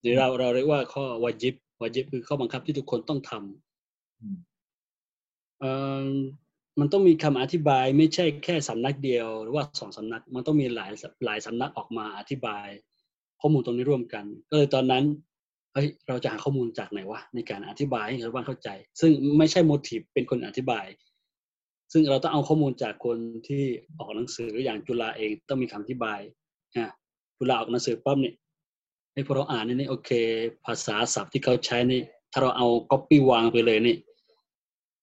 [0.00, 5.70] หรือเราเราเรียกว่าข้อวาจิบวาจิบคือข้อบังคับที่ทุกคนต้องทำเอ่
[6.04, 6.08] อ
[6.80, 10.90] มันต้องมีคำอธิบายไม่ใช่แค่สำนักเดียว หรือว่าสองสำนัก มันต้องมีหลาย
[11.24, 12.66] หลายสำนักออกมาอธิบาย
[13.40, 15.04] ข้อมูลตรงนี้ร่วมกัน ก็เลยตอนนั้น
[15.74, 18.68] เฮ้ยเราจะหาข้อมูลจากไหนวะในการอธิบายให้ชาวบ้านเข้าใจ
[19.00, 20.86] ซึ่งไม่ใช่โมทีฟเป็นคนอธิบาย
[21.92, 23.62] ซึ่งเราต้องเอาข้อมูลจากคนที่
[23.98, 26.20] ออกหนังสืออย่างจุฬาเองต้องมีคำอธิบาย
[26.76, 26.90] อะ
[27.38, 28.34] จุฬาออกหนังสือปั๊บเนี่ย
[29.12, 30.10] ให้พอเราอ่านนี่โอเค
[30.66, 32.00] ภาษาศัพท์ที่เขาใช้นี่
[32.32, 33.96] ถ้าเราเอาก๊อปปี้วางไปเลยนี่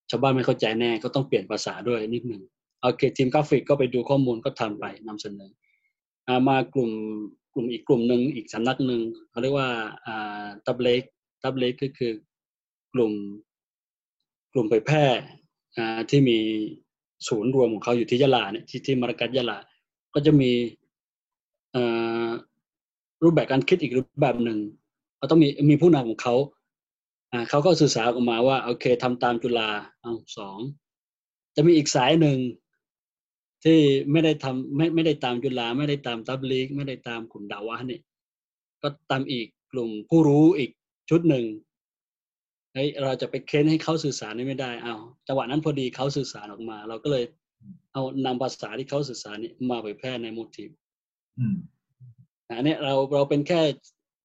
[0.10, 2.42] ชาวบ้านไม่เข้าใจแน่ก็ต้องเปลี่ยนภาษาด้วยนิดหนึ่ง
[2.82, 5.52] โอเคทีมกราฟิกก็ไปดูข้อมูลก็ทำไปนำเสนอ
[6.50, 6.92] มากลุ่ม
[7.54, 9.70] กลุ่มอีกกลุ่มหนึ่งอีกสำนักหนึ่งเขาเรียกว่า
[10.66, 11.02] ตับเล็ก
[11.44, 12.12] ตับเล็กก็คือ
[12.94, 13.12] กลุ่ม
[14.54, 15.06] กลุ่มเผยแพร่
[16.10, 16.38] ที่มี
[17.28, 19.58] ศูนย์รวมของเขาอยู่ที่ยะลาเนี่ยที่ที่มัรกัสยะลา
[20.14, 20.52] ก็จะมี
[23.24, 24.60] รูปแบบการคิดอีกรูปแบบหนึ่ง
[25.18, 26.36] เขาต้องมีมีผู้นำของเขา
[27.32, 29.70] อ่าเขาก็สื่อสารออกมาว่าโอเคทำตามจุฬา
[30.02, 30.58] เอาสอง
[31.56, 32.38] จะมีอีกสายหนึ่ง
[33.64, 33.80] ที่
[34.12, 38.00] ไม่ได้ทำไม่ไม่ได้ตามจุฬาไม่ได้ตามตับลีกไม่ได้ตามกลุ่มดาวะนี่
[38.82, 40.72] ก็ตามอีกกลุ่มผู้รู้อีก
[41.10, 41.46] ชุดหนึ่ง
[42.74, 44.96] เฮ้ยเราจะไปเค้นให้เขาสื่อสารนี่ไม่ได้เอา
[45.28, 47.24] จังหวะนั้นพอดีเขาสื่อสารออกมา เราก็เลย
[47.94, 50.66] เอานำภาษาที่เขาสื่อสารนี่มาเผยแพร่ในมูที
[52.58, 53.62] อันนี้เราเราเป็นแค่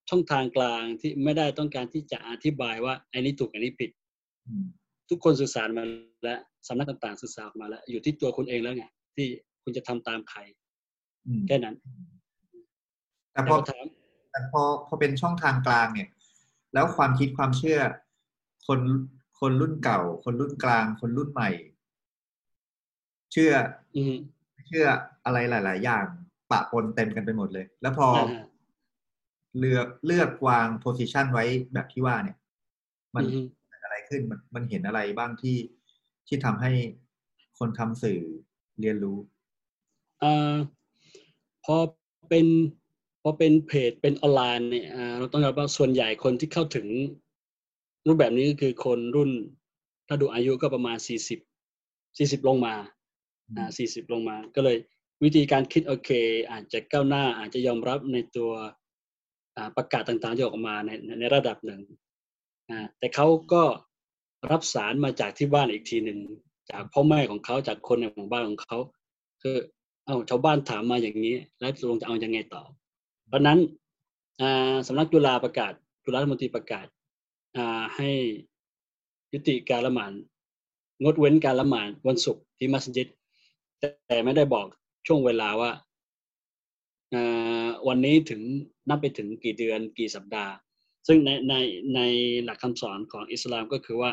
[0.09, 3.91] ช่องทางกลางที่ไม่ได้ต้องการที่จะอธิบายว่าไอ้นี้ถูกอันนี้ผิด
[5.09, 5.83] ทุกคนสื่อสารมา
[6.23, 9.27] แล้วสำนักต่างๆสื่อสารมาแล้ว อยู่ที่ตัวคุณเองแล้วไง ที่
[9.63, 10.39] คุณจะทำตามใคร
[11.47, 11.75] แค่นั้น
[13.31, 13.55] แต่พอ
[14.31, 16.09] แต่พอพอเป็นช่องทางกลางเนี่ย
[16.73, 17.79] แล้วความคิดความเชื่อ
[18.67, 18.79] คน
[19.39, 21.49] คนรุ่นเก่า คนรุ่นกลาง คนรุ่นใหม่
[23.31, 23.51] เชื่อ
[24.67, 24.85] เชื่อ
[25.25, 26.05] อะไรหลาย ๆ อย่าง
[26.51, 28.07] ปะปนเต็มกันไปหมดเลย แล้วพอ
[29.59, 32.37] เลือกเลือกวางโพสิชันไว้แบบที่ว่าเนี่ย
[33.15, 33.25] มัน
[33.83, 35.57] อะไรขึ้นมันมันเห็นอะไรบ้างที่
[36.27, 36.71] ที่ทำให้
[37.59, 38.21] คนทำสื่อ
[38.81, 39.17] เรียนรู้
[40.23, 40.25] อ
[41.65, 41.75] พอ
[42.29, 42.47] เป็น
[43.21, 44.87] พอเป็นเพจเป็นออนไลน์เนี่ย
[45.17, 46.87] เราต้องยอมรับว่าส่วนใหญ่คนที่เข้าถึง
[48.07, 49.31] รูปแบบนี้ก็คือคนรุ่น
[50.07, 51.39] ถ้าดูอายุก็ประมาณสี่สิบ
[52.17, 52.75] สี่สิบลงมา
[53.57, 54.77] อ่าสี่สิบลงมา ก็เลย
[55.23, 56.09] วิธีการคิดโอเค
[56.51, 58.51] อาจจะก้าวหน้าอาจจะยอมรับในตัว
[59.75, 60.89] ประกาศต่างๆที่ออกมาใน
[61.19, 61.81] ในระดับหนึ่ง
[62.97, 63.63] แต่เขาก็
[64.51, 66.19] รับสารมาจากที่บ้านอีกทีหนึ่ง
[66.71, 68.77] จากพ่อแม่ของเขาจากคนในหมู่บ้านของเขา
[69.41, 69.55] คือ
[70.05, 72.63] เอาชาวบ้านถามมาอย่างนี้ แล้วตกลงจะเอาอยัางไงต่อ
[73.27, 73.59] เพราะนั้น
[74.87, 76.85] สำนักจุฬาประกาศ จุฬารัฐมนตรีประกาศ
[77.95, 78.09] ให้
[79.33, 80.11] ยุติการละหมาด
[81.03, 83.07] งดเว้นการละหมาดวันศุกร์ที่มัสยิด
[84.07, 84.67] แต่ไม่ได้บอก
[85.07, 85.71] ช่วงเวลาว่า
[87.87, 88.41] วันนี้ถึง
[88.89, 90.53] นับไปถึงกี่เดือนกี่สัปดาห์
[91.07, 91.55] ซึ่งในใน
[91.95, 91.99] ใน
[92.43, 94.11] หลักคำสอนของอิสลามก็คือว่า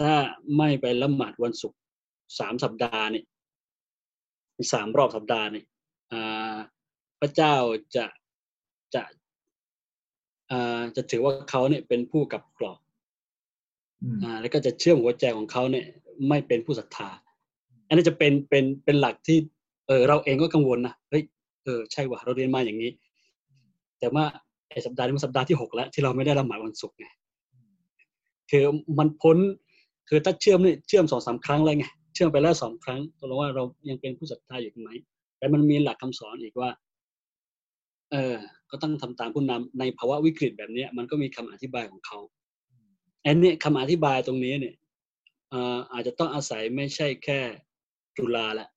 [0.00, 0.12] ถ้า
[0.56, 1.78] ไม่ไปละหมาดวันศุกร์
[2.38, 3.24] สามสัปดาห์เนี่ย
[4.72, 5.64] สามรอบสัปดาห์เนี่ย
[7.20, 7.54] พระเจ้า
[7.96, 8.04] จะ
[8.94, 9.02] จะ
[10.96, 12.78] จะถือว่าเขาเนี่ยเป็นผู้กับกรอก
[14.40, 15.86] แล้วก็จะเชื่อมหัวใจของเขาเนี่ย
[16.28, 17.08] ไม่เป็นผู้ศรัทธา
[17.88, 19.38] อันนี้จะเป็นเป็นเป็นหลักที่
[19.86, 21.22] เออเราเองก็กังวลนะเฮ้ย
[21.64, 22.90] เออใช่ว่ะเราเรียนมาอย่างนี้
[23.98, 24.24] แต่ว่า
[24.70, 27.06] ไอ้สัปดาห์นี้มันสัปดาห์ที่หกแล้ว ที่เราไม่ได้ละหมาดวันศุกร์ไง
[28.50, 28.64] คือ
[28.98, 29.36] มันพ้น
[30.08, 31.86] คือถ้าเชื่อมนี่เชื่อมสองสาครั้งเลยไง
[32.16, 34.90] เชื่อมไปแล้วสองครั้งตกลงว่าเรายังเป็นผู้ศรัทธาอยู่ไหม
[35.38, 36.70] แต่มันมีหลักคำสอนอีกว่า
[38.12, 38.36] เออ
[38.70, 42.18] ก็ต้องทำตามผู้นำในภาวะวิกฤตแบบนี้มันก็มีคำอธิบายของเขา
[43.24, 44.74] อันนี้คำอธิบายตรงนี้เนี่ย
[45.92, 47.40] อาจจะต้องอาศัยไม่ใช่แค่
[48.16, 48.68] จุฬาละ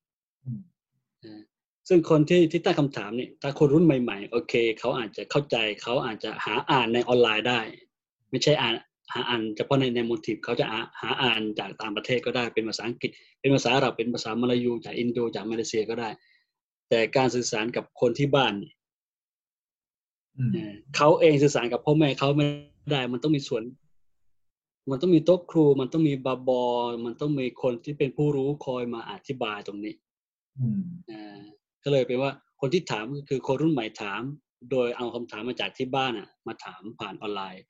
[1.87, 7.61] ซึ่งคนที่ที่ตั้งคำถามนี่ถ้าคนรุ่นใหม่ ๆ โอเค เขาอาจจะเข้าใจ เขาอาจจะหาอ่านในออนไลน์ได้
[8.29, 8.73] ไม่ใช่อ่าน
[9.13, 10.65] หาอ่านเฉพาะในในมูทีฟเขาจะ
[11.01, 16.09] หาอ่านจากต่างประเทศก็ได้เป็นภาษาอังกฤษ เป็นภาษาอาหรับเป็นภาษามลายูจากอินโดจากมาเลเซียก็ได้
[16.89, 18.53] แต่การสื่อสารกับคนที่บ้าน
[20.95, 22.47] เขาเองสื่อสารกับพ่อแม่เขาไม่
[22.91, 23.63] ได้ มันต้องมีส่วน
[24.89, 26.63] มันต้องมีโต๊ะครู มันต้องมีบาบอ
[27.05, 29.93] มันต้องมีคนที่เป็นผู้รู้คอยมาอธิบายตรงนี้
[31.09, 31.41] อ่า
[31.83, 34.21] ก็เลยเป็นว่าคนที่ถามก็คือคนรุ่นใหม่ถาม
[34.71, 37.63] โดยเอาคำถามมาจากที่บ้านอะ มาถามผ่านออนไลน์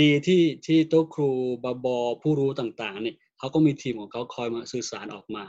[0.00, 1.30] ดีที่ที่โต๊ะครู
[1.64, 5.44] บาบอผู้รู้ต่าง ๆ เนี่ยเขาก็มีทีมของเขาคอยมาสื่อสารออกมา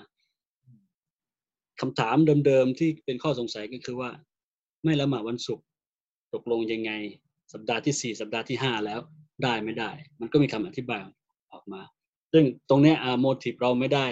[1.82, 4.10] คำถามเดิมๆที่เป็นข้อสงสัยก็คือว่า
[4.84, 5.66] ไม่ละหมาดวันศุกร์
[6.34, 6.92] ตกลงยังไง
[7.54, 9.00] สัปดาห์ที่สี่สัปดาห์ที่ห้าแล้ว
[9.44, 11.02] ได้ไม่ได้ มันก็มีคำอธิบาย
[11.54, 11.82] ออกมา
[12.34, 14.06] ซึ่งตรงนี้อาโมทีฟเราไม่ได้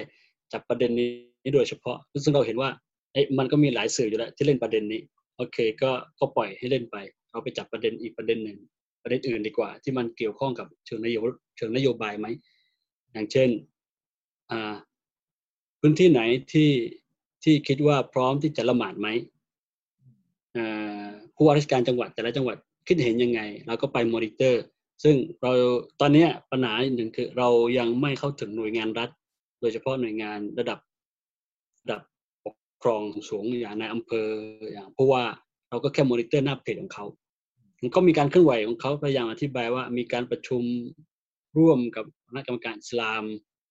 [0.54, 2.70] จับประเด็นนี้โดยเฉพาะ ซึ่งเราเห็นว่า
[3.14, 5.02] ไอ้มันก็มีหลายสื่ออยู่แล้วที่เล่นประเด็นนี้
[5.38, 6.98] โอเค ก็ก็ปล่อยให้เล่นไป
[7.30, 8.58] เราไปจับประเด็นอีกประเด็นหนึ่ง
[9.02, 11.24] ประเด็นอื่นดีกว่า ที่มันเกี่ยวข้องกับเชิงนโยบ
[11.58, 12.28] เชิงนโยบายไหม
[13.12, 13.50] อย่างเช่น
[15.80, 16.72] พื้นที่ไหนที่
[17.44, 19.08] ที่คิดว่าพร้อมที่จะละหมาดไหม
[21.36, 24.64] ผู้ว่าราชการจังหวัดแต่ละจังหวัดคิดเห็นยังไง เราก็ไปมอนิเตอร์
[25.04, 25.52] ซึ่งเรา
[26.00, 29.10] ตอนนี้ปัญหาหนึ่งคือเรายังไม่เข้าถึงหน่วยงานรัฐ
[29.62, 30.80] โดยเฉพาะหน่วยงานระดับ
[31.82, 32.02] ระดับ
[32.46, 34.28] ปกครองสูงอย่างในอำเภอ
[34.72, 35.24] อย่างเพราะว่า
[35.70, 37.06] เราก็แค่มอนิเตอร์หน้าเพจของเขา
[37.96, 40.64] ก็มีการเคลื่อนไหวของเขาพยายามอธิบายว่ามีการประชุม
[41.58, 43.24] ร่วมกับคณะกรรมการอิสลาม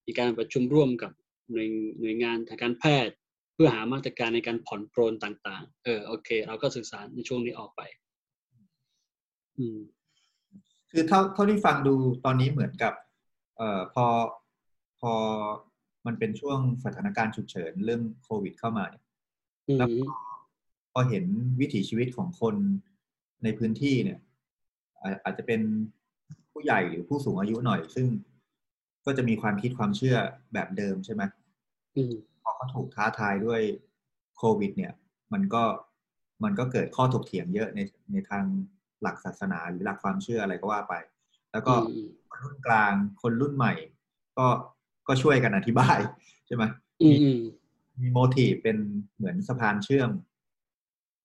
[0.06, 1.12] มีการประชุมร่วมกับ
[1.50, 1.68] หน่วย
[2.00, 3.14] หน่วยงานทางการแพทย์
[3.54, 7.82] เพื่อหามาตรการในการผ่อนปรนต่างๆ เออโอเค เราก็สื่อสารในช่วงนี้ออกไป
[9.58, 9.78] อืม
[10.90, 11.94] คือเท่าเท่าที่ฟังดู
[12.24, 12.94] ตอนนี้เหมือนกับ
[13.56, 14.06] เอ่อพอ
[15.00, 15.12] พอ
[16.06, 19.04] มันเป็นช่วงสถานการณ์ฉุกเฉินเรื่องโควิดเข้ามาเนี่ย
[19.68, 20.02] อืแล้วม
[20.92, 21.24] พอเห็น
[21.60, 22.56] วิถีชีวิตของคน
[23.44, 24.18] ในพื้นที่เนี่ย
[25.02, 25.60] อาอาจจะเป็น
[26.52, 28.06] ผู้ใหญ่หรือผู้สูงอายุหน่อย ซึ่ง
[29.06, 30.16] ก็จะมีความคิดความเชื่อ
[30.52, 31.22] แบบเดิมใช่ไหม
[31.96, 33.60] อืมพอเขาถูกท้าทายด้วย
[34.36, 34.92] โควิด เนี่ย
[35.32, 35.62] มันก็
[36.44, 37.80] มันก็เกิดข้อถกเถียงเยอะใน
[38.12, 38.44] ในทาง
[39.02, 40.94] หลักศาสนาหรือหลักความเชื่ออะไรก็ว่าไป
[41.52, 43.72] แล้วก็อืมคนรุ่นกลางคนรุ่นใหม่
[44.38, 44.46] ก็
[45.08, 45.98] ก็ช่วยกันอธิบาย
[46.46, 46.64] ใช่ไหม
[47.02, 47.40] อืมอืม
[48.00, 48.76] มีโมทีฟเป็น
[49.16, 50.10] เหมือนสะพานเชื่อม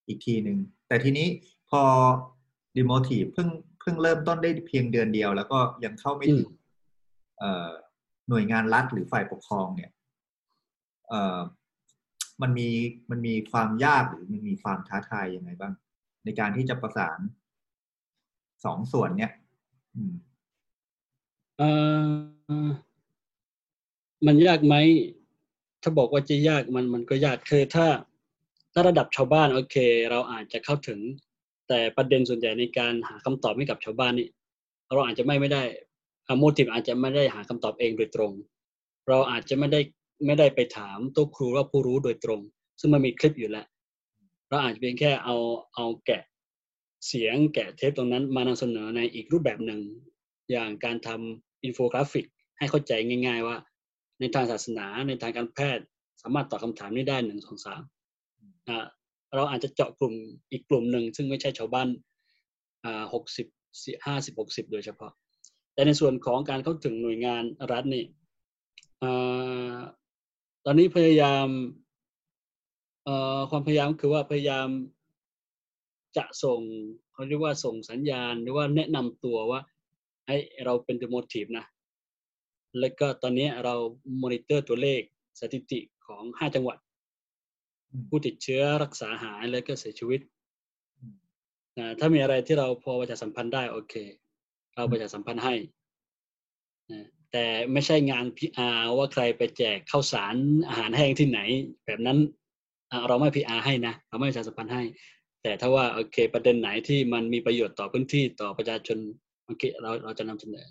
[0.07, 1.81] อีกทีหนึ่งแต่ทีนี้พ อ
[2.77, 3.49] ดีโมทีฟเพิ่ง
[3.81, 6.51] เพิ่งเริ่มต้นได้เพียงเดือนเดียว แล้วก็ยังเข้าไม่ถึง
[7.39, 7.69] เอ่อ
[8.29, 9.91] หน่วยงานรัฐหรือฝ่ายปกครองเนี่ย
[11.09, 11.39] เอ่อ
[12.41, 12.69] มันมี
[13.09, 15.73] มันมีความยากหรือมันมีความท้าทายยังไงบ้าง
[16.25, 17.19] ในการที่จะประสาน
[18.65, 19.31] สองส่วนเนี่ย
[19.95, 20.13] อืม
[21.57, 21.69] เอ่
[22.65, 22.69] อ
[24.25, 24.75] มันยากไหม
[25.81, 27.87] ถ้าบอกว่าจะยากมันมันก็ยากคือถ้า
[28.73, 29.75] ถ้าระดับชาวบ้านโอเค
[30.11, 30.99] เราอาจจะเข้าถึง
[31.67, 34.29] แต่ประเด็นส่วนใหญ่ในการหาคำตอบให้กับชาวบ้านนี่
[34.93, 35.63] เราอาจจะไม่ไม่ได้
[36.37, 38.31] โมทีฟอาจจะไม่ได้หาคำตอบเองโดยตรง
[39.07, 39.79] เราอาจจะไม่ได้
[40.25, 42.39] ไม่ได้ไปถามต๊ะครูว่าผู้รู้โดยตรง
[42.79, 43.65] ซึ่งมันมีคลิปอยู่แล้ว
[44.49, 45.35] เราอาจจะเพียงแค่เอา
[45.75, 46.21] เอาแกะ
[47.07, 49.81] เสียงแกะเทปตรงนั้นมานำเสนอในอีกรูปแบบหนึ่ง
[50.51, 52.25] อย่างการทำอินโฟกราฟิก
[52.57, 53.57] ให้เข้าใจง่าย ๆ ว่า
[54.19, 55.85] ในทางศาสนาในทางการแพทย์
[56.21, 57.81] สามารถตอบคำถามนี้ได้หนึ่งสองสาม
[58.67, 58.85] อ่า
[59.35, 60.13] เราอาจจะเจาะกลุ่ม
[60.51, 61.87] อีกกลุ่มหนึ่งซึ่งไม่ใช่ชาวบ้าน
[63.13, 63.47] หกสิบ
[64.05, 65.11] ห้าสิบหกสิบโดยเฉพาะ
[65.73, 68.05] แต่ในส่วนของการเข้าถึงหน่วยงานรัฐนี่
[70.65, 71.47] ตอนนี้พยายาม
[73.49, 74.69] ความพยายามคือว่าพยายาม
[76.17, 76.59] จะส่ง
[77.13, 79.59] เขาเรียกว่าส่งสัญญาณหรือว่าแนะนำตัวว่า
[80.27, 81.65] ให้เราเป็นตัวโมทีฟนะ
[82.79, 83.75] แล้วก็ตอนนี้เรา
[84.21, 85.01] มอนิเตอร์ตัวเลข
[85.39, 86.77] สถิติของห้าจังหวัด
[88.09, 90.21] ผู้ติดเชื้อรักษาหายแล้วก็เสียชีวิต
[90.97, 91.15] อืม
[91.77, 93.93] นะถ้ามีอะไรที่เราพอประชาสัมพันธ์ได้โอเค
[94.75, 95.55] เราประชาสัมพันธ์ให้
[96.91, 100.35] นะแต่ไม่ใช่งาน PR ว่าใครไปแจกข้าวสาร
[100.67, 101.39] อาหารแห้งที่ไหน
[101.85, 102.17] แบบนั้น
[102.91, 104.83] อะเราไม่ PR ให้นะเราไม่ประชาสัมพันธ์ให้
[105.43, 108.97] แต่ถ้าว่าโอเค ประเด็นไหนที่มันมีประโยชน์ต่อพื้นที่ต่อประชาชน
[109.45, 110.65] โอเคเราเราจะนำเสนอ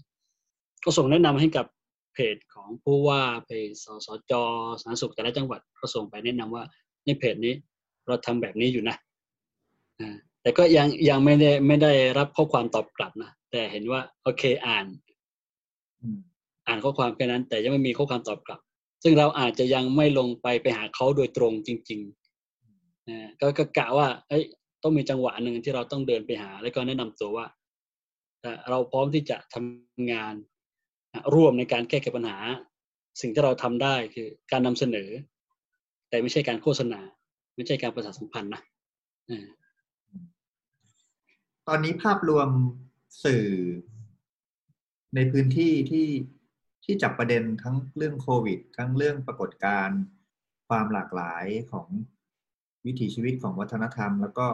[0.85, 1.67] ก็ส่งแนะนำให้กับ
[2.15, 4.33] เพจของผู้ว่าเพจสสจ
[4.81, 7.55] สาธารณสุขแต่ละจังหวัดก็ส่งไปแนะนำว่าในเพจนี้
[8.07, 8.97] เราทำแบบนี้อยู่นะ
[10.01, 14.87] อ่าแต่ก็ยังยังไม่ได้ไม่ได้รับข้อความตอบกลับนะแต่เห็นว่า โอเคอ่าน
[16.01, 16.19] อืม
[16.67, 18.61] อ่านข้อความแค่นั้น แต่ยังไม่มีข้อความตอบกลับ
[19.03, 24.45] ซึ่งเราอาจจะยังไม่ลงไปไปหาเขาโดยตรงจริงๆนะก็ก็กะว่าเอ้ย
[24.83, 27.47] ต้องมีจังหวะหนึ่งที่เราต้องเดินไปหา แล้วก็แนะนำตัวว่า
[28.40, 30.35] เอ่อเราพร้อมที่จะทำงาน
[31.12, 32.38] อะร่วมในการแก้ไขปัญหา
[33.21, 35.09] สิ่งที่เราทำได้คือการนำเสนอ
[36.14, 37.00] แต่ไม่ใช่การโฆษณา
[37.57, 38.62] ไม่ใช่การประชาสัมพันธ์นะ
[39.31, 39.46] อ่า
[41.68, 42.48] ตอนนี้ภาพรวม
[43.24, 43.46] สื่อ
[45.14, 46.09] ในพื้นที่ที่
[46.85, 50.00] ที่จับประเด็นทั้งเรื่องโควิด ทั้งเรื่องปรากฏการณ์
[50.68, 51.87] ความหลากหลายของ
[52.87, 54.46] วิถีชีวิตของวัฒนธรรม แล้วก็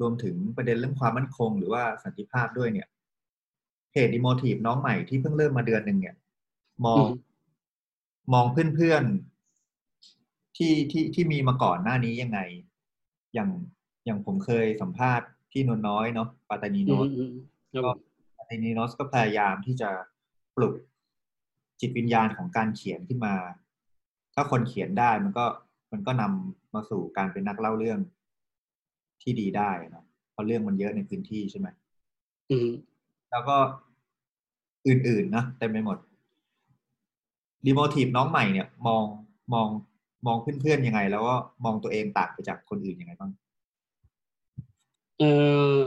[0.00, 2.88] รวมถึงประเด็นเรื่องความมั่นคง หรือว่าสันติภาพด้วยเนี่ย
[3.90, 6.16] เพจดิโมทีฟน้องใหม่ที่เพิ่งเริ่มมาเดือนหนึ่งเนี่ย
[6.86, 7.12] มองอืม
[8.32, 9.31] มองเพื่อนๆ
[10.56, 12.40] ที่ที่ที่มีมาก่อนหน้านี้ยังไง
[13.34, 13.50] อย่าง
[14.04, 17.34] อย่างผมเคยสัมภาษณ์พี่นวลน้อยเนาะปาตานีอืโนมตอืมอืม
[17.72, 17.98] ครับผม
[18.36, 19.90] ปาตานีโนตก็พยายามที่จะ
[20.56, 20.74] ปลุก
[21.80, 23.34] จิตวิญญาณของการเขียนขึ้นมา
[24.34, 25.44] ถ้าคนเขียนได้มันก็
[25.92, 28.00] มันก็นำมาสู่การเป็นนักเล่าเรื่อง
[29.22, 31.68] ที่ดีได้เนอะเพราะเรื่องมันเยอะในพื้นที่ใช่ไหม
[32.50, 32.68] อืม
[33.30, 33.56] แล้วก็
[34.86, 35.98] อื่นๆนะเต็มไปหมด
[37.66, 39.04] ดีโมทีฟน้องใหม่เนี่ย มอง
[39.54, 39.68] มอง
[40.26, 43.30] มองเพื่อนๆยังไง แล้วก็มองตัวเองต่างไปจากคนอื่นยังไงบ้าง
[45.18, 45.24] เอ
[45.76, 45.78] อ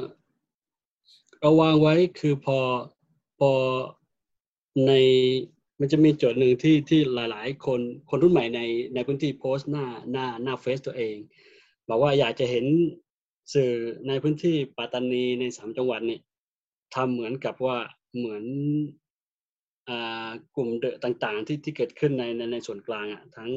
[1.39, 2.57] เราวางไว้คือพอ
[3.39, 3.51] พอ
[4.87, 4.91] ใน
[5.79, 8.61] มันจะมีโจทย์หนึ่งที่ที่หลายๆ คนคนรุ่นใหม่ใน
[8.93, 11.15] ในพื้นที่โพสต์หน้าหน้าหน้าเฟซตัวเอง
[11.87, 12.65] บอกว่าอยากจะเห็น
[13.53, 13.71] สื่อ
[14.07, 16.21] ในพื้นที่ปัตตานีในสามจังหวัดเนี่ย
[16.95, 17.77] ทำเหมือนกับว่า
[18.17, 18.43] เหมือน
[19.89, 23.51] อ่ากลุ่ม The ต่างๆ ที่ที่เกิดขึ้นในในในส่วนกลางอะทั้ง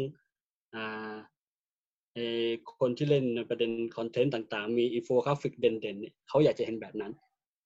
[2.81, 7.13] คนที่เล่นในประเด็นคอนเทนต์ต่าง ๆ มีอินโฟกราฟิกเด่นๆเนี่ยเขาอยากจะเห็นแบบนั้น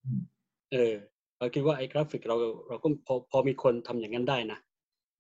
[0.05, 0.21] อืม
[0.73, 0.95] เออ
[1.39, 2.37] เราคิดว่าไอ้กราฟิกเรา
[2.69, 4.59] เราก็พอพอมีคนทำอย่างนั้นได้นะ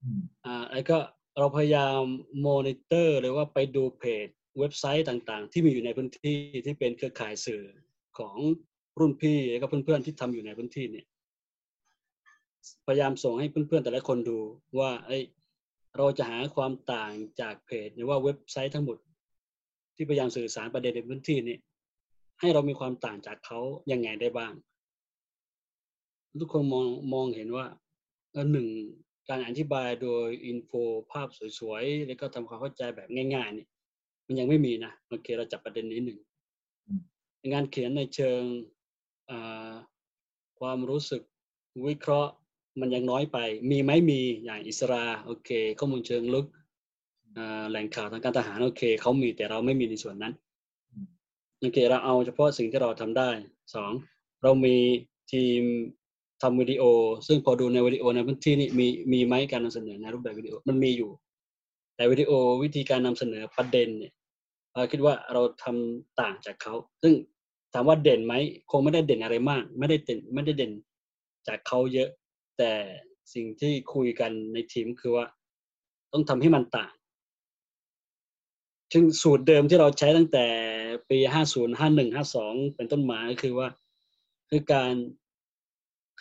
[0.03, 0.99] อืมอ่าแล้วก็
[1.38, 2.01] เราพยายาม
[2.47, 7.62] มอนิเตอร์หรือว่าไปดูเพจเว็บไซต์ต่างๆ ที่มีอยู่ในพื้นที่ที่เป็นเครือข่ายสื่อ
[8.18, 8.37] ของ
[9.01, 11.07] รุ่นพี่แล้วก็เพื่อนๆที่ทำอยู่ในพื้นที่เนี่ย
[12.87, 14.38] พยายามส่งให้เพื่อนๆแต่ละคนดู
[14.79, 15.23] ว่าเอ้ย
[15.97, 18.99] เราจะหาความต่างจากเพจหรือว่าเว็บไซต์ทั้งหมด
[19.95, 21.57] ที่พยายามสื่อสารประเด็นในพื้นที่นี้
[22.41, 23.61] ให้เรามีความต่างจากเขา
[23.93, 24.53] ยังไงได้บ้าง
[26.41, 27.67] ทุกคนมองมองเห็นว่า
[28.33, 28.69] เออหนึ่ง
[29.29, 30.71] การอธิบายโดยอินโฟ
[31.13, 31.29] ภาพ
[31.59, 33.69] สวยๆ แล้วก็ทำความเข้าใจแบบง่ายๆเนี่ย
[34.27, 36.19] มันยังไม่มีนะโอเคเราจับประเด็นนี้หนึ่ง
[37.53, 38.43] งานเขียนในเชิง
[39.31, 39.73] อ่า
[40.61, 41.23] ความรู้สึก
[41.87, 42.33] วิเคราะห์
[42.81, 43.39] มันยังน้อยไป
[43.71, 46.47] มีไหมมีอย่างอิสราโอเค ข้อมูลเชิงลึก
[47.71, 50.35] แหล่งข่าวทางการทหารโอเคเขามีแต่เราไม่มีในส่วนนั้น
[51.61, 53.31] โอเคเราเอาเฉพาะสิ่งที่เราทำได้
[53.75, 53.93] สอง
[54.43, 54.77] เรามี
[55.33, 55.63] ทีม
[56.43, 56.83] ทำวิดีโอ
[57.27, 61.11] ซึ่งพอดูในวิดีโอในพื้นที่นี่มีมีไหมการนำเสนอในรูปแบบวิดีโอมันมีอยู่
[61.97, 62.31] แต่วิดีโอ
[62.63, 64.13] วิธีการนำเสนอประเด็นเนี่ย
[64.75, 67.13] เราคิดว่าเราทำต่างจากเขา ซึ่ง
[67.73, 68.35] ถามว่าเด่นไหม
[68.71, 70.73] คงไม่ได้เด่นอะไรมาก ไม่ได้เด่นไม่ได้เด่น
[71.49, 72.09] จากเขาเยอะ
[72.62, 72.77] แต่
[73.35, 75.27] สิ่งที่คุยกันในทีมคือว่า
[76.12, 76.94] ต้องทำให้มันต่าง
[78.92, 80.46] ซึ่งสูตรเดิมที่เราใช้ตั้งแต่
[81.11, 83.68] ปี 50 51 52 เป็นต้นมาก็คือว่า
[84.51, 84.94] คือการ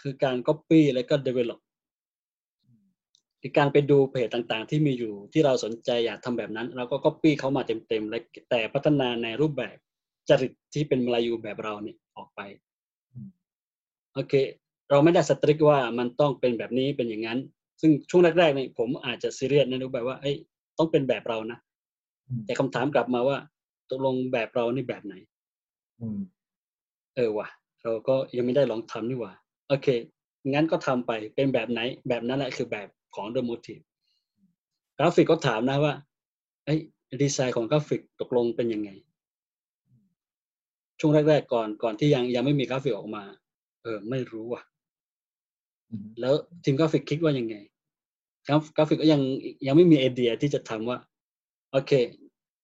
[0.01, 1.60] คือการ copy แล้วก็ develop
[3.41, 9.75] คือการไปดูเพจต่างๆ ที่มีอยู่ที่เราสนใจอยากทำแบบนั้น เราก็ copy เขามาเต็มๆและแต่พัฒนาในรูปแบบ
[10.30, 12.41] จริตที่เป็นมลายูแบบเราเนี่ยออกไป
[14.13, 14.34] โอเค
[14.91, 17.39] เราไม่ได้สตริกว่ามันต้องเป็นแบบนี้เป็นอย่างนั้น
[17.82, 20.36] ซึ่งช่วงแรกๆเนี่ยผมอาจจะซีเรียสในรูปแบบว่าเอ้ย
[20.77, 21.60] ต้องเป็นแบบเรานะ
[22.27, 23.38] อืมแต่คำถามกลับมาว่า
[23.89, 25.13] ตกลงแบบเรานี่แบบไหน
[26.01, 26.19] อืม
[27.15, 27.47] เออว่ะ
[27.84, 29.34] เราก็ยังไม่ได้ลองทำนี่หว่า
[29.67, 29.88] โอเค
[30.49, 33.84] งั้นก็ทำไปเป็นแบบไหน แบบนั้นแหละคือแบบของ The Motive
[34.97, 35.93] กราฟิกก็ถามนะว่า
[36.65, 36.75] ไอ้
[37.21, 38.89] ดีไซน์ของกราฟิกตกลงเป็นยังไง
[40.99, 43.23] ช่วงแรกๆก่อนก่อนที่ยังยังไม่มีกราฟิกออกมา
[43.84, 44.71] เออ ไม่รู้ว่ะอืม
[46.19, 47.56] แล้วทีมกราฟิกคิดว่ายังไง
[48.47, 49.21] กราฟกราฟิกก็ยัง
[49.67, 50.97] ยังไม่มีไอเดียที่จะทำว่า
[51.71, 51.91] โอเค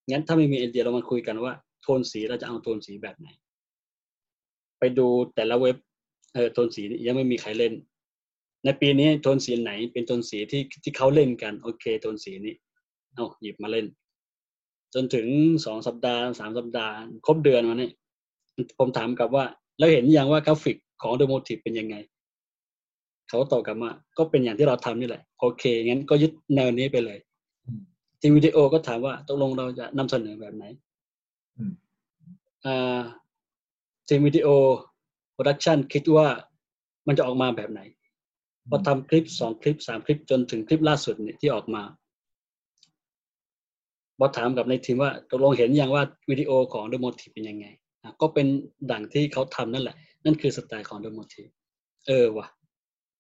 [0.10, 3.28] งั้นถ้าไม่มีไอเดียเรามาคุยกันว่า โทนสีเราจะเอาโทนสีแบบไหน
[4.80, 5.78] ไปดูแต่ละเว็บ
[6.34, 7.74] เออโทนสียังไม่มีใครเล่น
[8.64, 12.56] ในปีนี้โทนสีไหน เป็นโทนสีที่ที่เขาเล่นกัน โอเค โทนสีนี้
[13.16, 13.86] เอาหยิบมาเล่น
[14.94, 15.28] จนถึง
[15.66, 17.92] สองสัปดาห์สามสัปดาห์ ครบเดือนมาเนี่ย
[18.80, 19.46] ผมถามกลับว่า
[19.78, 21.96] แล้วเห็นยังว่ากราฟิกของ The Motive เป็นยังไง
[23.30, 27.20] เขาตอบกลับมาก็เป็นอย่างที่เราทำนี่แหละ โอเคงั้นก็ยึดแนวนี้ไปเลย
[27.66, 27.82] อืม
[28.22, 30.64] ทีมวิดีโอก็ถามว่าตกลงเราจะนำเสนอแบบไหน
[31.58, 31.72] อืม
[32.66, 33.02] อ่า
[34.08, 34.48] ทีมวิดีโอ
[35.34, 36.28] production คิดว่า
[37.08, 37.82] มันจะออกมาแบบไหน
[38.70, 41.84] พอทำคลิปสองคลิปสามคลิปจนถึงคลิปล่าสุดเนี่ยที่ออกมา
[44.20, 47.66] พอถามกับในทีมว่าตกลงเห็นยังว่าวิดีโอของ The Motive เป็นยังไง
[48.04, 48.48] อะก็เป็น
[48.92, 51.52] ดั่งที่เขาทำนั่นแหละ นั่นคือสไตล์ของ The Motive
[52.08, 52.48] เออว่ะ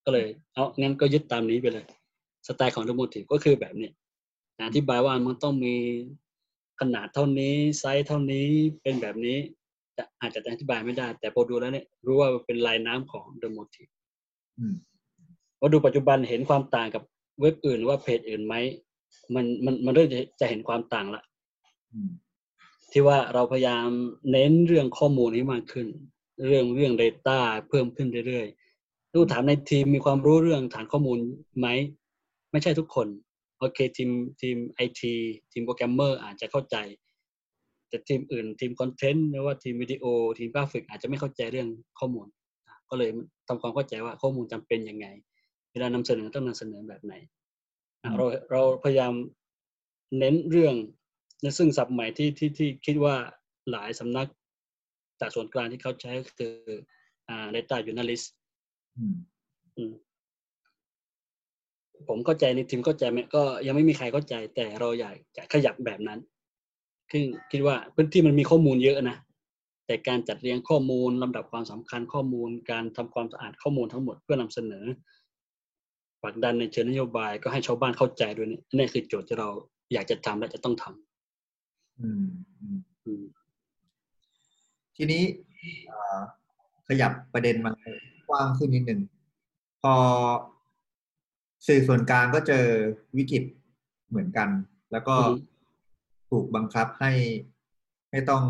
[0.09, 1.85] ก็เลยเอางั้นก็ยึดตามนี้ไปเลย
[2.47, 3.89] สไตล์ของ The Motive ก็คือแบบนี้
[4.67, 5.75] อธิบายว่ามันต้องมี
[6.79, 8.47] ขนาดเท่านี้ไซส์เท่านี้
[8.81, 9.37] เป็นแบบนี้
[9.93, 13.91] แต่อาจจะอธิบายไม่ได้ แต่พอดูแล้วเนี่ย รู้ว่าเป็นลายน้ำของ The Motive
[14.59, 14.75] อืม
[15.59, 17.03] พอดูปัจจุบันเห็นความต่างกับ
[17.41, 18.55] เว็บอื่นหรือว่าเพจอื่นไหม
[19.35, 21.23] มันมันมันเริ่มจะจะเห็นความต่างละ
[21.93, 22.09] อืม
[22.91, 23.87] ที่ว่าเราพยายาม
[24.31, 25.87] เน้นเรื่องข้อมูลให้มากขึ้น
[26.47, 27.39] เรื่องเรื่อง Data
[27.69, 28.66] เพิ่มขึ้นเรื่อยๆ
[29.17, 31.19] ดูถามในทีมมีความรู้เรื่องฐานข้อมูล
[31.60, 31.67] ไหม
[32.51, 33.08] ไม่ใช่ทุกคน
[33.60, 34.10] โอเคทีม
[34.41, 35.13] ทีมไอที
[35.52, 36.77] ทีมโปรแกรมเมอร์อาจจะเข้าใจ
[37.89, 40.04] แต่ทีมอื่นทีมคอนเทนต์หรือว่าทีมวิดีโอ
[40.37, 41.67] ทีมกราฟิกอาจจะไม่เข้าใจเรื่อง
[42.00, 42.27] ข้อมูล
[42.89, 43.10] ก็เลย
[43.48, 45.08] ทำความเข้าใจว่าข้อมูลจำเป็นยังไง
[45.71, 47.13] เวลานำเสนอต้องนำเสนอแบบไหน
[48.17, 49.13] เราเราพยายาม
[50.17, 50.75] เน้นเรื่อง
[51.41, 53.15] และซึ่งศัพท์ใหม่ที่ที่ที่คิดว่า
[53.71, 54.27] หลายสำนัก
[55.19, 56.54] จากส่วนกลางที่เขาใช้ก็คือ
[57.29, 58.27] อ่า data journalist
[62.08, 66.19] ผมเข้าใจในทีมเข้าใจไหมก็ยังไม่มีใครเข้าใจ แต่เราอยากจะขยับแบบนั้น
[67.12, 69.17] คือคิดว่าพื้นที่มันมีข้อมูลเยอะนะ
[69.85, 74.85] แต่การจัดเรียงข้อมูลลำดับความสำคัญข้อมูล การทำความสะอาดข้อมูลทั้งหมดเพื่อนำเสนอ
[76.21, 79.50] ผลักดันในเชิงนโยบายก็ให้ชาวบ้านเข้าใจด้วยนี่นี่คือโจทย์ที่เรา
[79.93, 82.25] อยากจะทำและจะต้องทำอืม
[82.60, 83.23] อืมอืม
[84.95, 85.23] ทีนี้
[86.87, 87.71] ขยับประเด็นมา
[88.30, 89.02] กว้างขึ้นนิดหนึ่ง
[89.82, 89.96] พอ
[91.67, 92.65] สื่อส่วนกลางก็เจอ
[93.17, 93.44] วิกฤต
[94.10, 94.50] เหมือนกัน
[94.92, 95.15] แล้วก็
[96.30, 97.12] ถูกบังคับให้
[98.12, 98.44] ให้ต้อง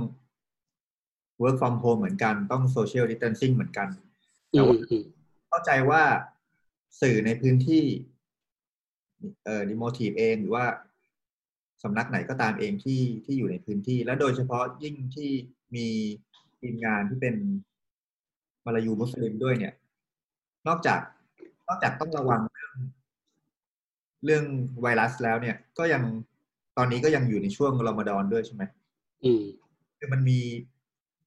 [1.41, 3.87] work from home เหมือนกันต้อง social distancing เหมือนกัน
[4.49, 4.77] แต่ว่า
[5.49, 6.03] เข้าใจว่า
[7.01, 7.83] สื่อในพื้นที่
[9.45, 10.65] เอ่อดิโมทีฟเองหรือว่า
[11.83, 15.29] สำนักไหนก็ตามเองที่ที่อยู่ในพื้นที่ และโดยเฉพาะยิ่งที่
[15.75, 15.87] มี
[16.59, 17.35] ทีมงานที่เป็น
[18.67, 19.73] มาลายูมุสลิมด้วยเนี่ย
[20.67, 20.99] นอกจาก
[21.67, 22.73] นอกจากต้องระวังเรื่อง
[24.25, 24.43] เรื่อง
[24.81, 26.03] ไวรัสแล้วเนี่ย ก็ยัง
[26.77, 28.63] ตอนนี้ก็ยังอยู่ในช่วงรอมฎอนด้วยใช่ไหม
[29.23, 29.43] อืม
[29.97, 30.39] คือมันมี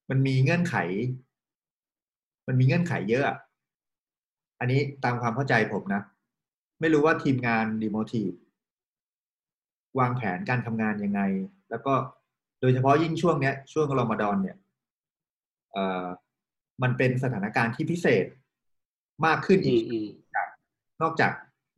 [0.09, 0.75] มันมีเงื่อนไข
[2.47, 3.23] มันมีเงื่อนไขเยอะ
[4.59, 6.01] อันนี้ตามความเข้าใจผมนะ
[6.79, 8.31] ไม่รู้ว่าทีมงานดีโมทีฟ
[9.99, 11.21] วางแผนการทำงานยังไง
[11.69, 11.93] แล้วก็
[12.61, 14.57] โดยเฉพาะยิ่งช่วงเนี้ย ช่วงรอมฎอนเนี่ย
[15.73, 16.05] เอ่อ
[16.83, 18.25] มันเป็นสถานการณ์ที่พิเศษ
[19.25, 19.81] มากขึ้นอีก
[21.01, 21.31] นอกจาก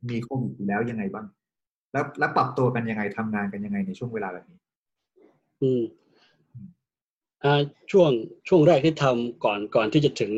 [0.08, 1.26] มีโควิดแล้วยังไงบ้าง
[1.92, 4.58] แล้วแล้วปรับตัวกันยังไงทำงานกันยังไงในช่วงเวลาแบบนี้
[5.62, 5.82] อืม
[7.44, 7.60] อ่า
[7.92, 8.10] ช่วง
[8.48, 10.32] ช่วงแรกที่ทำก่อนก่อนที่จะถึง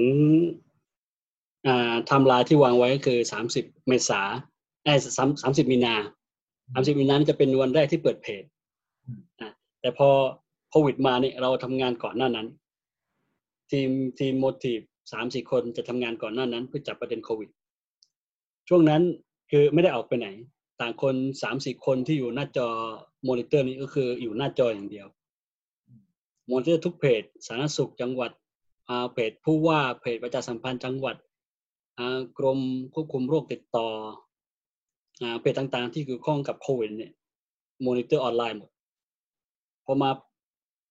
[1.66, 4.22] อ่าทำลายที่วางไว้ก็คือสามสิบเมษา
[4.84, 5.94] ไอ้สามสามสิบมีนา
[6.72, 8.42] สามสิบมีนาจะเป็นวันแรกที่เปิดเพจ
[9.40, 9.50] อ่า
[9.80, 10.08] แต่พอ
[10.70, 12.46] โควิดมาเนี่ยเราทำงานก่อนหน้านั้น
[13.70, 14.80] ทีมทีม Motive
[15.12, 17.50] สามสี่คนจะทำงานก่อนหน้านั้นเพื่อจับประเด็นโควิด
[18.68, 19.02] ช่วงนั้น
[19.50, 20.28] คือไม่ได้ออกไปไหน
[20.80, 22.68] ต่างคนสามสี่คนที่อยู่หน้าจอ
[23.28, 25.06] มอนิเตอร์นี้ก็คืออยู่หน้าจออย่างเดียว
[26.50, 28.30] มอนิเตอร์ทุกเพจ สาธารณสุขจังหวัด
[29.12, 31.16] เพจผู้ว่าเพจประชาสัมพันธ์จังหวัด
[32.38, 32.60] กรม
[32.94, 33.88] ควบคุมโรคติดต่อ
[35.40, 37.12] เพจต่างๆ ที่เกี่ยวข้องกับโควิดเนี่ย
[37.86, 38.70] มอนิเตอร์ออนไลน์หมด
[39.84, 40.10] พอมา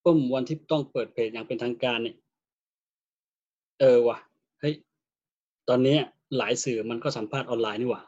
[0.04, 2.16] ปุ๊บวันที่ต้องเปิดเพจอย่างเป็นทางการเนี่ย
[3.80, 4.18] เออว่ะ
[4.60, 4.74] เฮ้ย
[5.68, 5.96] ตอนนี้
[6.36, 8.02] หลายสื่อมันก็สัมภาษณ์ออนไลน์นี่หว่า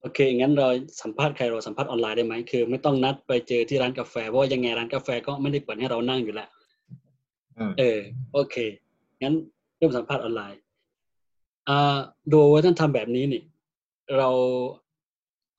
[0.00, 0.68] โอเคงั้นเรา
[1.02, 6.48] สัมภาษณ์ใครเราสัมภาษณ์ออนไลน์ได้ไหมคือ ไม่ต้องนัดไปเจอที่ร้านกาแฟเพราะว่ายังไงร้านกาแฟก็ไม่ได้เปิดให้เรานั่งอยู่แล้ว
[7.78, 7.98] เออ
[8.32, 8.56] โอเค
[9.22, 9.34] งั้น
[9.76, 10.60] เริ่มสัมภาษณ์ออนไลน์
[11.68, 11.96] อ่า
[12.32, 13.42] ดูว่าท่านทำแบบนี้นี่
[14.16, 14.30] เรา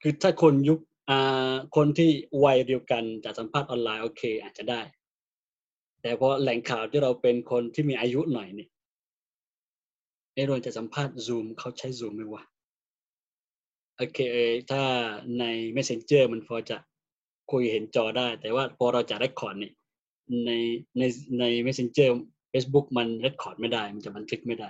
[0.02, 2.10] คือถ้าคนยุคอ่าคนที่
[2.44, 4.82] วัยเดียวกันจะสัมภาษณ์ออนไลน์โอเค อาจจะได้
[6.04, 8.68] แต่พอแหล่งข่าวที่เราเป็นคนที่มีอายุหน่อยนี่
[10.34, 12.44] เอรอนจะสัมภาษณ์ซูมเขาใช้ซูมไหมวะ
[13.98, 14.20] โอเค
[14.72, 14.84] ถ้า
[15.40, 15.44] ใน
[15.76, 16.78] Messenger มันพอจะ
[17.52, 19.74] คุยเห็นจอได้ แต่ว่าพอเราจะรคคอร์ดเนี่ย
[20.46, 20.52] ใน
[20.98, 21.04] ใน
[21.40, 22.10] ใน Messenger
[22.52, 24.70] Facebook มันรคคอร์ดไม่ได้ มันจะบันทึกไม่ได้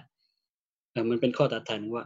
[0.91, 2.03] เออมันเป็นข้อตัดทันว่า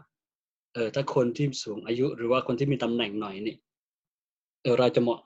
[0.73, 3.55] เออถ้าคนที่สูงอายุหรือว่าคนที่มีตำแหน่งหน่อยนี่
[4.63, 5.21] เออเราจะเหมาะ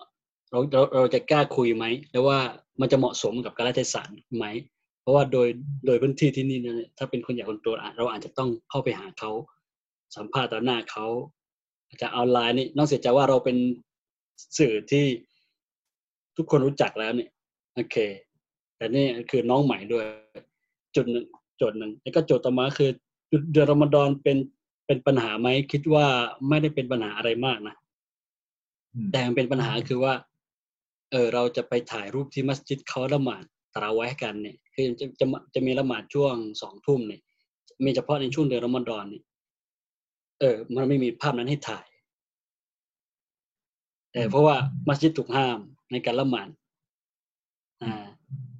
[0.51, 2.39] เราเราเราจะกล้าคุยไหมแล้วว่า
[2.81, 4.45] มันจะเหมาะสมกับการรัฐศาสตร์ไหม
[5.01, 5.47] เพราะว่าโดย
[5.85, 7.67] โดยพื้นที่ที่นี่เนี่ยถ้าเป็นคนใหญ่คนโต
[7.97, 9.31] เราอาจจะต้องเข้าไปหาเขา
[10.15, 11.05] สัมภาษณ์ต่อหน้าเขา
[12.01, 13.57] จะออนไลน์นี่นอกเสียจากว่าเราเป็น
[14.57, 15.05] สื่อที่
[16.37, 17.29] ทุกคนรู้จักแล้วเนี่ย
[17.75, 17.95] โอเค
[18.77, 20.05] แต่นี่คือน้องใหม่ด้วย
[20.95, 21.25] จุดหนึ่ง
[21.61, 22.89] จุดหนึ่งแล้วก็จุดต่อมาคือ
[23.51, 24.37] เดือนรอมฎอนเป็น
[24.85, 26.05] เป็นปัญหาไหมคิดว่า
[26.49, 27.75] ไม่ได้เป็นปัญหาอะไรมากนะ
[29.11, 30.13] แต่เป็นปัญหาคือว่า
[31.11, 33.43] เออเราจะไปถ่ายรูปที่มัสยิดเขาละหมาด
[33.75, 37.21] ตราไว้กันเนี่ยคือจะจะจะมีละหมาดช่วงสองทุ่มเนี่ย
[37.85, 39.23] มีเฉพาะในช่วงเดือนรอมฎอนเนี่ย
[40.39, 41.85] เออ มันไม่มีภาพนั้นให้ถ่าย
[44.13, 44.55] แต่เพราะว่า
[44.87, 45.59] มัสยิดถูกห้าม
[45.91, 46.49] ในการละหมาด
[47.83, 47.93] อ่า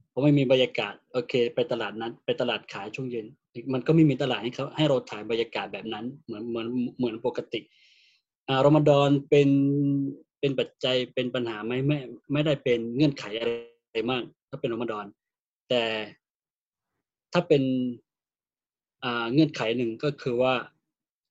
[0.10, 3.26] เพราะไม่มีบรรยากาศ โอเค ไปตลาดนั้น ไปตลาดขายช่วงเย็น
[3.74, 7.62] มันก็ไม่มีตลาดให้เขาให้เราถ่ายบรรยากาศแบบนั้น เหมือนเหมือนเหมือนปกติ
[8.48, 9.50] อ่ารอมฎอนเป็น
[10.42, 12.00] เป็นปัจจัยเป็นปัญหาไหมไม่
[12.34, 15.06] ไม่ได้เป็นเงื่อนไขอะไรมาก ถ้าเป็นรอมฎอน
[15.70, 15.84] แต่
[17.34, 17.64] ถ้าเป็น
[19.34, 20.54] เงื่อนไขหนึ่งก็คือว่า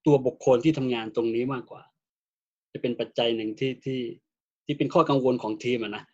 [0.06, 1.82] ตัวบุคคลที่ทำงานตรงนี้มากกว่า
[2.72, 4.00] จะเป็นปัจจัยหนึ่งที่ที่
[4.64, 6.04] ที่เป็นข้อกังวลของทีมนะ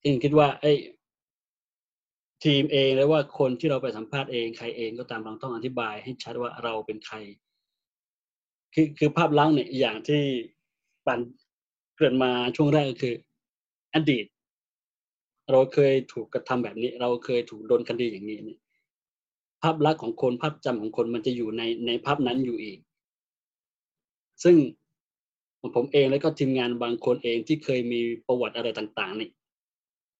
[0.00, 0.72] ที่คิดว่า ไอ้
[2.44, 7.16] ทีมเองแล้วว่าคนที่เราไปสัมภาษณ์เองใครเองก็ตามเราต้องอธิบายให้ชัดว่าเราเป็นใคร
[8.74, 10.22] คือคือภาพลักษณ์เนี่ยอย่างที่
[11.06, 11.20] ปัน
[11.96, 13.14] เกิดมาช่วงแรกก็คือ
[13.94, 14.24] อดีต
[15.52, 18.60] เราเคยถูกกระทำแบบนี้ เราเคยถูกโดนคดีอย่างนี้เนี่ย
[19.62, 22.78] ภาพลักษณ์ของคนภาพจำของคนมันจะอยู่ในในภาพนั้นอยู่อีก
[24.44, 24.56] ซึ่ง
[25.74, 29.30] ผมเองแล้วก็ทีมงานบางคนเองที่เคยมีประวัติอะไรต่างๆนี่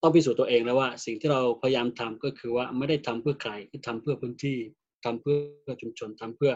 [0.03, 4.59] ต้องพิสูจน์ตัวเองแล้วว่า สิ่งที่เราพยายามทำก็คือว่าไม่ได้ทำเพื่อใครคือทำเพื่อพื้นที่
[5.05, 6.53] ทำเพื่อชุมชนทำเพื่อ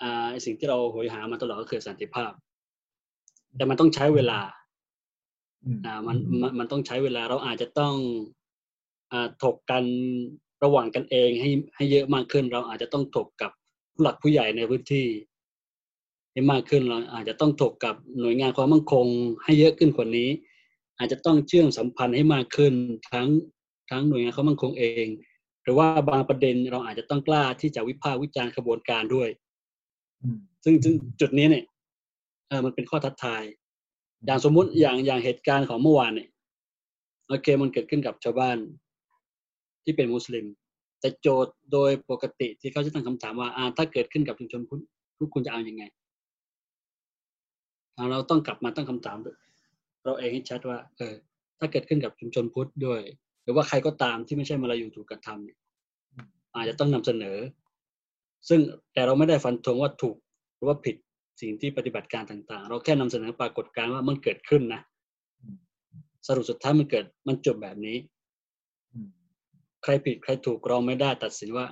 [0.00, 0.04] อ
[0.44, 2.32] สิ่งที่เราโหยหามาตลอดก็คือสันติภาพ
[3.56, 4.40] แต่มันต้องใช้เวลา
[5.86, 7.94] อ่ามันมันมันต้องใช้เวลาเราอาจจะต้อง
[9.42, 9.84] ถกกัน
[10.64, 13.50] ระหว่างกันเองให้ให้เยอะมากขึ้น เราอาจจะต้องถกกับ
[13.92, 15.06] ผู้หลักผู้ใหญ่ในพื้นที่
[16.32, 19.06] ให้มากขึ้นเราอาจจะต้องถกกับหน่วยงานความมั่นคง
[19.44, 20.28] ให้เยอะขึ้นกว่านี้
[20.98, 22.74] อาจจะต้องเชื่อมสัมพันธ์ให้มากขึ้น
[23.12, 23.28] ทั้ง
[23.90, 25.06] ทั้งหน่วยงานความมั่นคงเอง
[25.62, 29.28] หรือว่าบางประเด็นเราอาจจะต้องกล้าที่จะวิพากษ์วิจารณ์กระบวนการด้วย
[30.64, 31.64] ซึ่งซึ่งจุดนี้เนี่ย
[32.50, 33.42] เออมันเป็นข้อทัดทาย
[34.26, 36.28] อย่างสมมุติอย่างอย่างเหตุการณ์ของเมื่อวานเนี่ย
[37.28, 38.58] โอเคมันเกิดขึ้นกับชาวบ้าน
[39.84, 40.46] ที่เป็นมุสลิม
[41.00, 44.82] แต่โจทย์โดยปกติที่เขาจะตั้งคำถามว่าอ่าถ้าเกิดขึ้นกับชุมชนพุทธ
[45.18, 45.84] ทุกคุณจะเอาอยัางไง
[48.10, 49.18] เราต้องกลับมาตั้งคำถาม
[50.04, 51.14] เราเองให้ชัดว่า เออ
[51.58, 53.00] ถ้าเกิดขึ้นกับชุมชนพุทธด้วย
[53.42, 55.58] หรือว่าใครก็ตามที่ไม่ใช่มาลายูถูกกระทำเนี่ย
[56.54, 57.38] อาจจะต้องนำเสนอ
[58.48, 58.60] ซึ่ง
[58.92, 60.16] แต่เราไม่ได้ฟันธงว่าถูก
[60.56, 60.96] หรือว่าผิด
[61.40, 64.82] สิ่งที่ปฏิบัติการต่างๆ เราแค่นำเสนอปรากฏการณ์ว่ามันเกิดขึ้นนะ
[66.26, 67.96] สรุปสุดท้ายมันเกิดมันจบแบบนี้
[69.82, 71.66] ใครผิดใครถูกเราไม่ได้ตัดสินว่า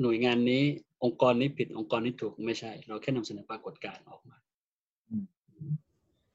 [0.00, 0.62] หน่วยงานนี้
[1.04, 4.36] องค์กรนี้ผิดองค์กรนี้ถูกไม่ใช่ เราแค่นำเสนอปรากฏการณ์ออกมา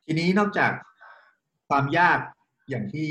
[0.05, 0.71] ทีนี้นอกจาก
[1.69, 2.19] ความยาก
[2.69, 3.07] อย่างที่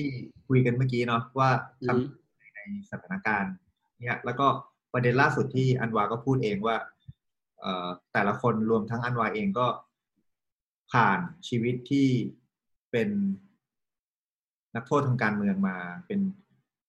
[0.48, 1.50] คุยกันเมื่อกี้เนาะว่า
[1.86, 3.52] ทำในสถานการณ์
[4.00, 4.46] เนี่ย แล้วก็
[4.92, 6.76] ประเด็นล่าสุดที่อันวาก็พูดเองว่า
[8.12, 9.66] แต่ละคนรวมทั้งอันวาเองก็
[10.92, 12.08] ผ่านชีวิตที่
[12.92, 13.08] เป็น
[14.74, 16.20] นักโทษทางการเมืองมา เป็น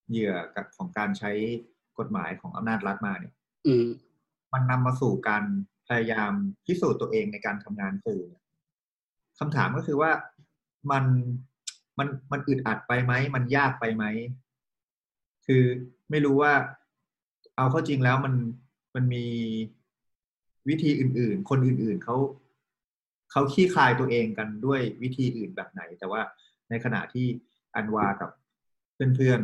[0.10, 0.34] เหยื่อ
[0.78, 1.32] ของการใช้
[2.00, 3.34] กฎหมายของอำนาจรัฐมาเนี่ย
[4.54, 5.44] มันนำมาสู่การ
[5.88, 6.32] พยายาม
[6.66, 8.24] พิสูจน์ตัวเองในการทำงานสื่อ
[9.40, 10.12] คำถามก็คือว่า
[10.92, 11.06] มัน
[12.00, 14.06] มันมันอึดอัดไปไหม มันยากไปไหม
[15.46, 15.64] คือ
[16.10, 16.54] ไม่รู้ว่า
[17.56, 18.36] เอาเข้าจริงแล้วมัน
[18.96, 19.26] มันมี
[20.70, 22.16] วิธีอื่น ๆ คนอื่น ๆเขา
[23.32, 26.22] เขาขี้คลายตัวเองกันด้วยวิธีอื่นแบบไหน แต่ว่า
[26.70, 27.28] ในขณะที่
[27.76, 28.30] อันวากับ
[29.16, 29.42] เพื่อน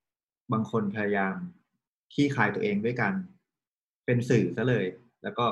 [0.00, 1.34] ๆ บางคนพยายาม
[2.14, 3.12] ขี้คลายตัวเองด้วยกัน
[4.06, 4.86] เป็นสื่อซะเลย
[5.22, 5.46] แล้วก็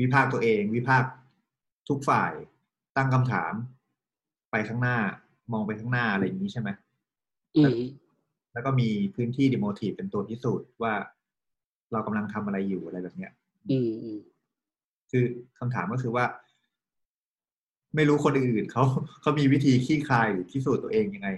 [0.00, 1.10] วิพากษ์ตัวเอง วิพากษ์
[1.88, 2.32] ทุกฝ่าย
[2.96, 3.52] ตั้งคำถาม
[4.50, 4.98] ไปข้างหน้า
[5.52, 6.68] มองไปข้างหน้าอะไรอย่างนี้ใช่ไหม
[8.52, 10.94] แล้วก็มีพื้นที่ดิโมทีฟเป็นตัวพิสูจน์ว่า
[11.92, 13.32] เรากำลังทำอะไรอยู่อะไรแบบเนี้ย
[13.70, 14.16] อืม
[15.10, 15.24] คือ
[15.58, 16.24] คำถามก็คือว่า
[17.94, 18.84] ไม่รู้คนอื่นเขา
[19.20, 21.28] เขามีวิธีขี้คายหรือพิสูจน์ตัวเองยังไง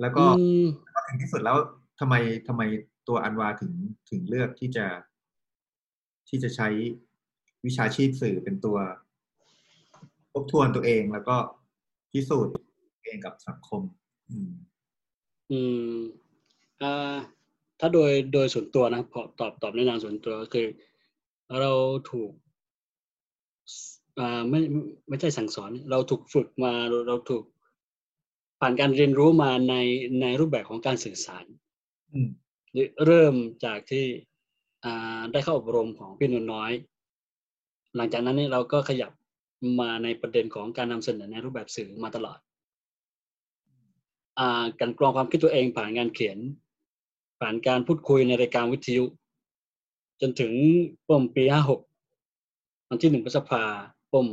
[0.00, 0.24] แล้วก็
[0.94, 1.56] ก็ถึงที่สุดแล้ว
[2.00, 2.14] ทำไม
[2.48, 2.62] ทำไม
[3.08, 3.72] ตัวอันวาถึง
[4.10, 4.86] ถึงเลือกที่จะ
[6.28, 6.68] ที่จะใช้
[7.66, 8.78] วิชาชีพสื่อเป็นตัว
[10.32, 11.36] ทบทวนตัวเองแล้วก็
[12.12, 12.52] พิสูจน์
[13.04, 13.82] เองกับสังคม
[14.30, 14.52] อืม
[15.50, 15.60] อื
[15.94, 15.96] ม
[16.82, 17.16] อ่า
[17.80, 20.66] ถ้าโดยโดยส่วนตัวนะพอตอบตอบในนามส่วนตัวคือ
[21.60, 21.72] เรา
[22.10, 22.32] ถูก
[24.18, 24.60] อ่าไม่
[25.08, 26.72] ไม่ใช่สั่งสอน เราถูกฝึกมา
[27.08, 27.44] เราถูก
[28.60, 29.74] ผ่านการเรียนรู้มาใน
[30.20, 31.44] ในรูปแบบของการสื่อสาร
[33.06, 34.04] เริ่มจากที่
[35.32, 36.72] ได้เข้าอบรมของพี่นุ่นน้อย
[37.96, 39.12] หลังจากนั้นนี่เราก็ขยับ
[39.80, 42.38] มาในประเด็นของการนำเสนอในรูปแบบสื่อมาตลอด
[44.38, 44.40] อ
[44.80, 46.38] การกรองความคิดตัวเองผ่านงานเขียน
[47.40, 49.04] ผ่านการพูดคุยในรายการวิทยุ
[50.20, 50.52] จนถึง
[51.08, 51.80] ปมปีห้าหก
[52.88, 53.62] วันที่หนึ่งพฤษภา
[54.12, 54.26] ปม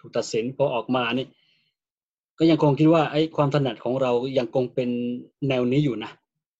[0.00, 1.26] ถูกตัดสินพอออกมานี่
[2.38, 4.90] ก็ยังคงคิดว่าไอ้ความถนัดของเรายังคงเป็น
[5.48, 6.10] แนวนี้อยู่นะ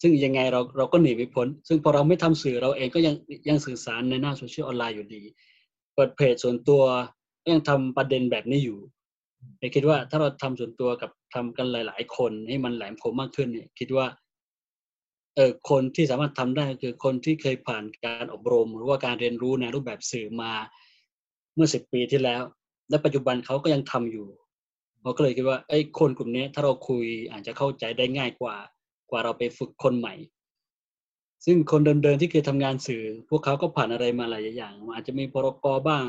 [0.02, 3.14] ซึ่งยังไงเราเราก็หนีไม่พ้น ซึ่งพอเราไม่ทำสื่อเราเองก็ยัง
[3.48, 5.22] ยังสื่อสารในหน้าโซเชียลออนไลน์อยู่ดี
[5.94, 6.82] เปิดเพจส่วนตัว
[7.52, 8.78] ยังทำประเด็นแบบนี้อยู่
[9.58, 14.06] ไม่คิดว่าถ้าเราทำส่วนตัวกับทำกันหลาย ๆ คนให้มันแหลมคมมากขึ้นเนี่ยคิดว่า
[15.36, 20.52] เออคนที่สามารถทำได้คือคนที่เคยผ่านการอบรม หรือว่าการเรียนรู้ในรูปแบบสื่อมา
[21.54, 22.42] เมื่อสิบปีที่แล้ว
[22.90, 24.28] และปัจจุบันเขาก็ยังทำอยู่
[25.02, 28.56] เราก็เลยคิดว่าไอ้คนกลุ่มนี้ถ้าเราคุยอาจจะเข้าใจได้ง่ายกว่า
[29.10, 30.14] กว่าเราไปฝึกคนใหม่
[31.44, 36.06] ซึ่งคนเดิมๆที่เคยทำงานสื่อ พวกเขาก็ผ่านอะไรมาหลายอย่าง อาจจะมีพรกรบ้าง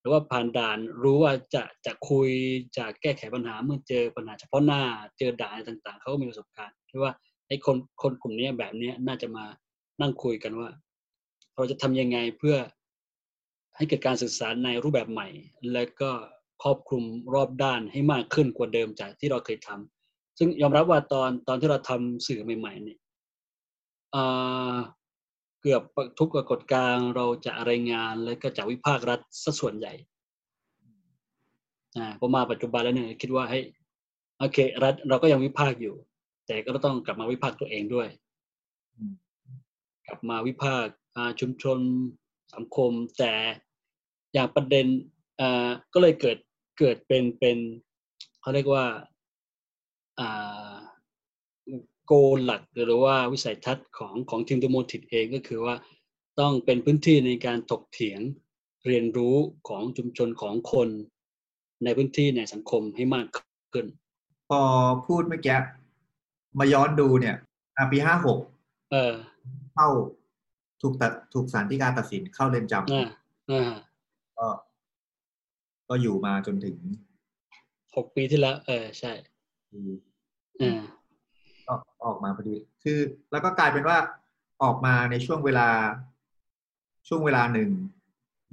[0.00, 2.28] หรือว่าผ่านด่านรู้ว่าจะจะคุย
[2.76, 4.82] จะแก้ไขปัญหาเมื่อเจอปัญหาเฉพาะหน้า
[5.18, 7.12] เจอด่านต่างๆเขาก็มีประสบการณ์ที่ว่า
[7.48, 9.44] ไอ้คนคนกลุ่มนี้แบบนี้น่าจะมา
[10.00, 10.68] นั่งคุยกันว่า
[11.54, 12.56] เราจะทำยังไงเพื่อ
[13.76, 15.28] ให้เกิดการศึกษาในรูปแบบใหม่
[15.72, 16.10] แล้วก็
[16.62, 22.98] ครอบคลุมรอบด้านให้มากขึ้นกว่าเดิมจากที่เราเคยทำซึ่งยอมรับว่าตอนตอนที่เราทำสื่อใหม่ ๆ เนี่ย
[25.60, 25.82] เกือบ
[26.18, 29.92] ทุกปรากฏการเราจะรายงานและก็จะวิพากษ์รัฐซะส่วนใหญ่
[31.96, 33.60] อ่าพอมาปัจจุบันแล้วเนี่ยคิดว่าให้
[34.38, 35.94] โอเค รัฐเราก็ยังวิพากษ์อยู่
[36.46, 38.08] แต่ก็ต้องกลับมาวิพากษ์ตัวเองด้วย
[40.06, 40.94] กลับมาวิพากษ์
[41.40, 41.78] ชุมชน
[42.54, 43.32] สังคม แต่
[44.32, 44.86] อย่างประเด็น
[45.92, 46.38] ก็เลยเกิด
[46.78, 47.58] เกิดเป็นเป็น
[48.40, 48.84] เขาเรียกว่า
[52.06, 52.12] โก
[52.44, 55.74] หลักหรือว่าวิสัยทัศน์ของของทีมดูโมทิดเองก็คือว่า
[56.40, 58.20] ต้องเป็นพื้นที่ในการถกเถียง
[58.86, 59.36] เรียนรู้
[59.68, 60.88] ของชุมชนของคน
[61.84, 63.26] ในพื้นที่ในสังคมให้มาก
[63.72, 63.86] ขึ้น
[64.48, 64.60] พอ
[65.06, 65.58] พูดเมื่อกี้
[66.58, 67.36] มาย้อนดูเนี่ย
[67.92, 68.38] ปีห้าหก
[68.92, 69.14] เออ
[69.74, 69.88] เข้า
[70.82, 73.08] ถูกตัดถูกสารที่การตัดสินเข้าเรือนจำอ่า
[73.50, 73.72] อ่า
[74.38, 74.46] ก็
[75.88, 76.76] ก็อยู่มาจนถึง
[77.96, 79.12] หกปีที่แล้ว เออใช่
[79.72, 79.80] ปี
[80.60, 80.82] อ่า
[81.66, 82.98] ก็ออกมาพอดี คือ
[83.32, 83.98] แล้วก็กลายเป็นว่า
[84.62, 85.68] ออกมาในช่วงเวลา
[87.08, 87.70] ช่วงเวลาหนึ่ง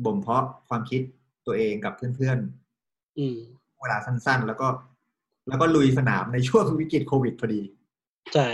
[0.06, 1.01] บ่มเพาะความคิด
[1.45, 2.38] ตัวเองกับเพื่อน
[3.20, 4.68] อืมๆเวลาสั้นๆ แล้วก็
[5.47, 7.62] แล้วก็ลุยสนามในช่วงวิกฤตโควิดพอดี
[8.34, 8.49] ใช่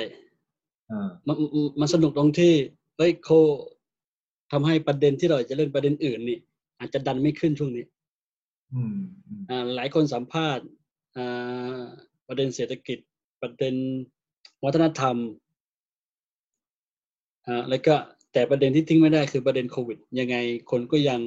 [0.88, 1.50] เออมันมัน
[1.80, 2.54] มันสนุกตรงที่
[2.98, 3.30] เฮ้ยโค
[4.52, 6.40] ทำให้ประเด็นที่เราจะเล่นประเด็นอื่นนี่
[6.80, 7.86] อาจจะดันไม่ขึ้นช่วงนี้
[8.74, 10.66] อืมอืมอ่าหลายคนสัมภาษณ์
[11.16, 11.80] อ่า
[12.28, 12.98] ประเด็นเศรษฐกิจ
[13.42, 13.76] ประเด็น
[14.64, 15.18] วัฒนธรรม
[17.46, 17.96] อ่าแล้วก็
[18.34, 20.36] แต่ประเด็นที่ทิ้งไม่ได้คือประเด็นโควิด ยังไง
[20.72, 21.22] คนก็ยัง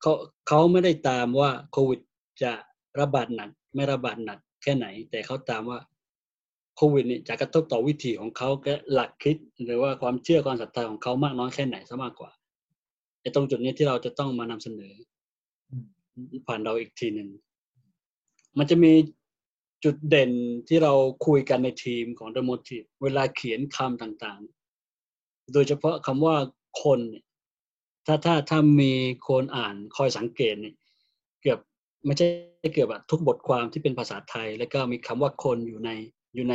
[0.00, 0.12] เขา
[0.48, 2.00] เขาไม่ได้ตามว่าโควิด
[2.42, 2.52] จะ
[3.00, 5.78] ระบาดหนัก ไม่ระบาดหนักแค่ไหน แต่เขาตามว่า
[6.82, 12.30] โควิดนี่จะกระทบต่อวิถีของเขาและหลักคิดหรือว่าความเชื่อความศรัทธาของเขามากน้อยแค่ไหนซะมากกว่า
[13.20, 14.92] ไอ้ตรงจุดนี้ที่เราจะต้องมานำเสนอ
[16.46, 17.28] ผ่านเราอีกทีหนึ่ง
[18.58, 18.92] มันจะมี
[19.84, 20.32] จุดเด่น
[20.68, 20.92] ที่เรา
[21.26, 26.36] คุยกันในทีมของ The Motive เวลาเขียนคำต่างๆ โดยเฉพาะคำว่า
[26.82, 27.00] คน
[28.06, 28.92] ถ้าถ้าถ้ามี
[29.28, 30.74] คนอ่านคอยสังเกตเนี่ย
[31.42, 31.58] เกือบ
[32.06, 32.26] ไม่ใช่
[32.74, 35.92] เกือบอะทุกบทความที่เป็นภาษาไทย แล้วก็มีคำว่าคนอยู่ใน
[36.34, 36.54] อยู่ใน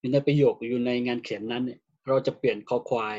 [0.00, 3.18] อยู่ในประโยคอยู่ในงานเขียนนั้นเนี่ยเราจะเปลี่ยนคอควาย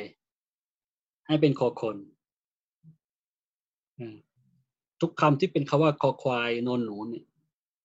[1.27, 1.97] ให้เป็นคอคน
[3.99, 4.15] อืม
[5.01, 7.25] ทุกคำที่เป็นคาว่าคอควายนอนหนูเนี่ย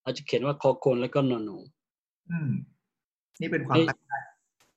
[0.02, 1.58] เราจะเขียนว่าคอคนแล้วก็นอนหนู
[2.30, 2.50] อืม
[3.40, 4.12] นี่เป็นความนี่ตั้งใจ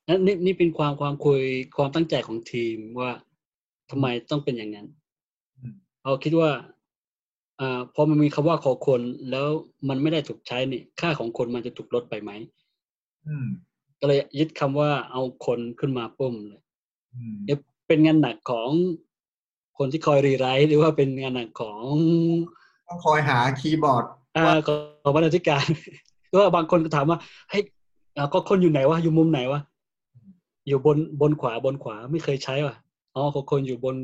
[0.07, 1.41] นั่นนี่นี่เป็นความความคุย
[1.77, 3.11] ความตั้งใจของทีมว่า
[3.89, 4.87] ทำไมต้องเป็นอย่างนั้น
[5.57, 6.51] อืมเราคิดว่า
[7.59, 9.01] อ่าพอมันมีคำว่าคอคน
[9.31, 9.47] แล้ว
[9.89, 12.60] มันไม่ได้ถูกใช้นี่ค่าของคนมันจะถูกลดไปไหมอืม
[13.99, 16.61] ก็เลยยึดคำว่าเอาคนขึ้นมาปุ่มเลย
[17.15, 17.57] อืมเอ๊ะ
[17.87, 18.69] เป็นงานหนักของ
[19.77, 21.83] คนที่คอย rewrite หรือว่าเป็นงานหนักของ
[22.87, 24.05] ต้องคอยหาคีย์บอร์ด
[24.37, 25.65] อ่าของบรรณาธิการ
[26.33, 27.19] ก็บางคนก็ถามว่า
[27.49, 27.63] เฮ้ย
[28.17, 29.61] อ่าคอคนอยู่ไหนวะอยู่มุมไหนวะ
[30.67, 32.75] อยู่บนบนขวาบนขวาไม่เคยใช้ว่ะ
[33.15, 33.95] อ๋อคอคนอยู่บน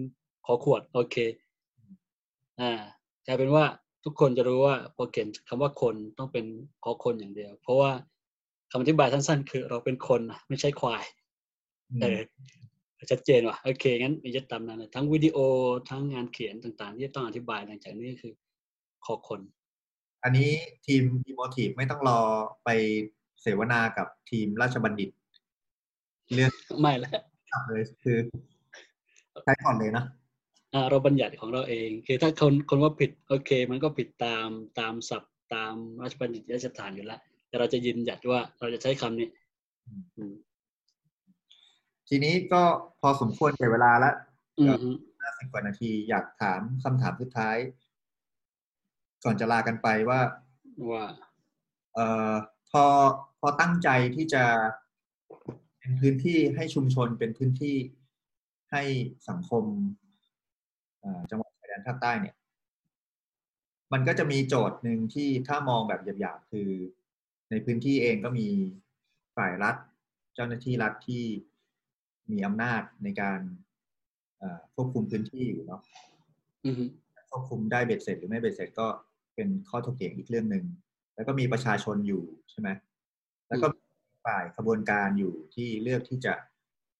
[0.45, 1.15] ขอขวด โอเค
[2.59, 2.71] อ่า
[3.25, 3.65] กลายเป็นว่า
[4.03, 6.45] ทุกคนจะรู้ว่าพอเขียนคำว่าคนต้องเป็น
[6.83, 7.91] คอคนอย่างเดียว เพราะว่า
[8.71, 11.03] คำอธิบายสั้นๆ คือเราเป็นคนนะไม่ใช่ควาย
[12.01, 12.19] เออ
[13.11, 15.37] ชัดเจนว่ะโอเคงั้นมีจะตามนั้นเลยทั้งวิดีโอ
[15.89, 18.33] ทั้งงานเขียนต่างๆ ที่ต้องอธิบายหลังจากนี้คือ
[19.05, 19.41] ขอคน
[20.23, 20.49] อันนี้
[20.85, 22.19] ทีมดีโมทีฟไม่ต้องรอ
[22.65, 22.69] ไป
[23.41, 25.09] เสวนากับทีมราชบัณฑิต
[26.33, 27.11] เรื่องไม่แล้ว
[27.49, 28.17] จับเลยคือ
[29.43, 30.05] ใช้ก่อนเลยนะ
[30.73, 34.47] อ่าเราบัญญัติของเราเอง คือถ้าคนคนว่าผิด โอเค มันก็ผิดตาม
[34.79, 39.27] ตามศัพท์ตามราชบัณฑิตยสถานอยู่แล้ว แต่เราจะยืนหยัดว่าเราจะใช้คำนี้
[40.17, 40.33] อืม
[42.09, 42.63] ทีนี้ก็
[43.01, 44.15] พอสมควรแก่เวลาแล้ว
[44.59, 44.89] อืมฮึ
[45.21, 47.57] ห้าสิบกว่านาทีอยากถามคำถามสุดท้าย
[49.23, 50.19] ก่อนจะลากันไปว่า
[50.91, 51.03] ว่า
[51.93, 52.33] เอ่อ
[52.71, 52.83] พอ
[53.39, 54.43] พอตั้งใจที่จะ
[55.79, 57.75] เป็นพื้นที่ให้ชุมชนเป็นพื้นที่
[58.71, 58.83] ให้
[59.29, 59.63] สังคม
[60.99, 62.35] เอ่อจังหวัดชายแดนภาคใต้เนี่ย
[63.93, 66.69] มันก็จะมีโจทย์หนึ่งที่ถ้ามองแบบหยาบๆคือ
[67.51, 68.47] ในพื้นที่เองก็มี
[69.37, 69.75] ฝ่ายรัฐ
[70.35, 71.23] เจ้าหน้าที่รัฐที่
[72.31, 73.39] มีอำนาจในการ
[74.39, 75.81] เอ่อควบคุมพื้นที่อยู่เนาะ
[76.65, 76.85] อืมฮึ
[77.29, 78.87] ควบคุมได้เบ็ดเสร็จหรือไม่เบ็ดเสร็จก็
[79.35, 80.65] เป็นข้อถกเถียงอีกเรื่องหนึ่ง
[81.15, 82.69] แล้วก็มีประชาชนอยู่ใช่ไหม
[83.47, 83.67] แล้วก็
[84.25, 86.33] ฝ่ายขบวนการอยู่ที่เลือกที่จะ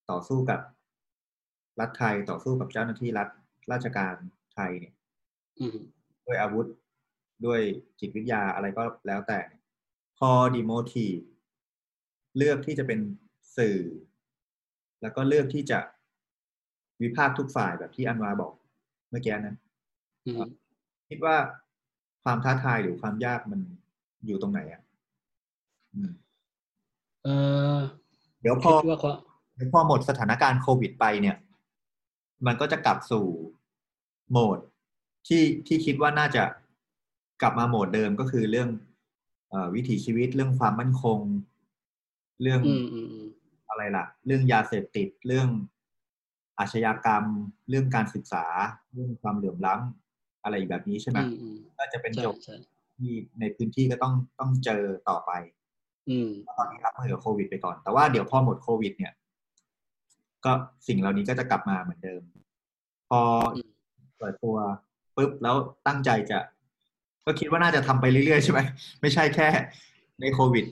[0.09, 0.59] ต่อสู้กับ
[1.79, 3.29] รัฐไทยต่อสู้กับเจ้าหน้าที่รัฐ
[3.71, 4.15] ราชการ
[4.53, 4.93] ไทยเนี่ย
[5.59, 5.79] อืมฮึ
[6.25, 6.67] ด้วยอาวุธ
[7.45, 7.61] ด้วย
[7.99, 9.39] จิตวิทยาอะไรก็แล้วแต่
[10.17, 11.07] พอดีโมที
[12.37, 12.99] เลือกที่จะเป็น
[13.57, 13.77] สื่อ
[15.01, 15.79] แล้วก็เลือกที่จะ
[17.01, 18.53] วิพากษ์ทุกฝ่ายแบบที่อันวาบอก
[19.09, 19.55] เมื่อกี้นะ
[20.25, 20.43] อืมฮึ
[21.09, 21.35] คิดว่า
[22.23, 23.59] ความท้าทายหรือความยากมัน
[24.25, 24.81] อยู่ตรงไหนอะ
[25.93, 26.11] อืม
[27.23, 27.27] เอ
[27.75, 27.77] อ
[28.41, 29.17] เดี๋ยวพอคิดว่าความ
[29.55, 31.37] เดี๋ยวพอหมดสถานการณ์โควิดไปเนี่ย
[32.45, 33.25] มันก็จะกลับสู่
[34.31, 34.59] โหมด
[35.27, 36.43] ที่ที่คิดว่าน่าจะ
[37.41, 38.86] กลับมาโหมดเดิมก็คือเรื่องเออ
[39.75, 41.19] วิถีชีวิตเรื่องความมั่นคง
[42.41, 43.27] เรื่องอืมอืมอืม
[43.69, 45.49] อะไรล่ะ เรื่องยาเสพติดเรื่อง
[46.59, 47.23] อาชญากรรม
[47.69, 48.45] เรื่องการศึกษา
[48.93, 52.55] เรื่องความเหลื่อมล้ำอะไรแบบนี้ใช่ไหมอืมอืมก็จะเป็นใช่โจทย์ใช่
[52.97, 55.31] ที่ในพื้นที่ก็ต้องต้องเจอต่อไป
[56.09, 59.13] อืมตอนนี้รับมือกับโควิดไปก่อน แต่ว่าเดี๋ยวพอหมดโควิด เนี่ย
[60.45, 60.51] ก็
[60.87, 62.21] สิ่งเหล่านี้ก็จะกลับมาเหมือนเดิม
[63.09, 63.21] พอ
[63.55, 63.69] อืม
[64.19, 64.57] เปิดตัว
[65.15, 65.55] ปุ๊บแล้ว
[65.87, 66.39] ตั้งใจจะ
[67.27, 68.59] ก็คิดว่าน่าจะทำไปเรื่อยๆใช่ไหม
[69.01, 69.47] ไม่ใช่แค่
[70.19, 70.65] ในโควิด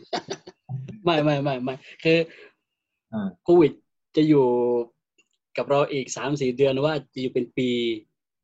[1.04, 2.18] ไม่ไม่ไม่ไม่คือ
[3.10, 3.72] เออโควิด
[4.16, 4.46] จะอยู่
[5.58, 7.70] กับเราอีกสามสี่เดือนหรือว่าจะอยู่เป็นปี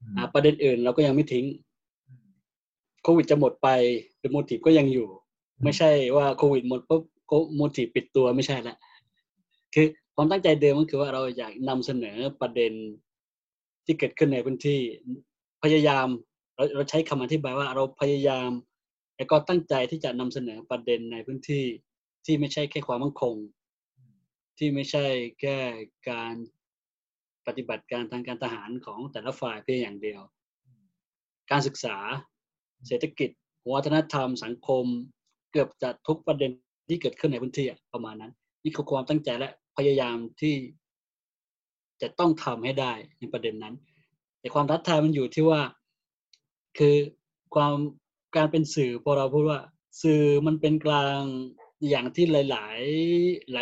[0.02, 1.46] อืมอ่าประเด็นอื่นเราก็ยังไม่ทิ้ง
[3.04, 3.68] โควิดจะหมดไป
[4.20, 5.08] แต่โมทีฟก็ยังอยู่
[5.64, 7.04] ไม่ใช่ว่าโควิดหมดปุ๊บ
[7.56, 8.76] โมทีฟปิดตัวไม่ใช่ละ
[9.74, 12.74] คือความตั้งใจเดิมก็คือว่าเราอยากนำเสนอประเด็น
[13.86, 14.80] ที่เกิดขึ้นในพื้นที่
[15.64, 16.08] พยายาม
[16.56, 18.52] เราเราใช้คำอธิบายว่าเราพยายาม
[19.18, 21.66] แล้วก็ตั้งใจที่จะนำเสนอประเด็นในพื้นที่
[22.26, 23.36] ที่ไม่ใช่แค่ความมั่นคง
[24.58, 25.06] ที่ไม่ใช่
[25.42, 25.58] แค่
[26.10, 26.36] การ
[27.48, 30.22] ปฏิบัติการทางการทหารของแต่ละฝ่ายเพียงอย่างเดียว
[31.52, 31.98] การศึกษา
[32.88, 33.30] เศรษฐกิจ
[33.72, 34.86] วัฒนธรรม สังคม
[35.52, 36.52] เกือบจะทุกประเด็น
[36.90, 38.32] ที่เกิดขึ้นในพื้นที่ประมาณนั้น
[38.64, 40.56] นี่คือความตั้งใจและพยายามที่
[42.02, 43.76] จะต้องทำให้ได้ในประเด็นนั้น
[44.40, 45.62] แต่ความท้าทายมันอยู่ที่ว่า
[46.78, 46.96] คือ
[47.56, 47.76] ความ
[48.36, 49.60] การเป็นสื่อพอเราพูดว่า
[50.02, 51.22] สื่อมันเป็นกลาง
[51.90, 52.78] อย่างที่หลาย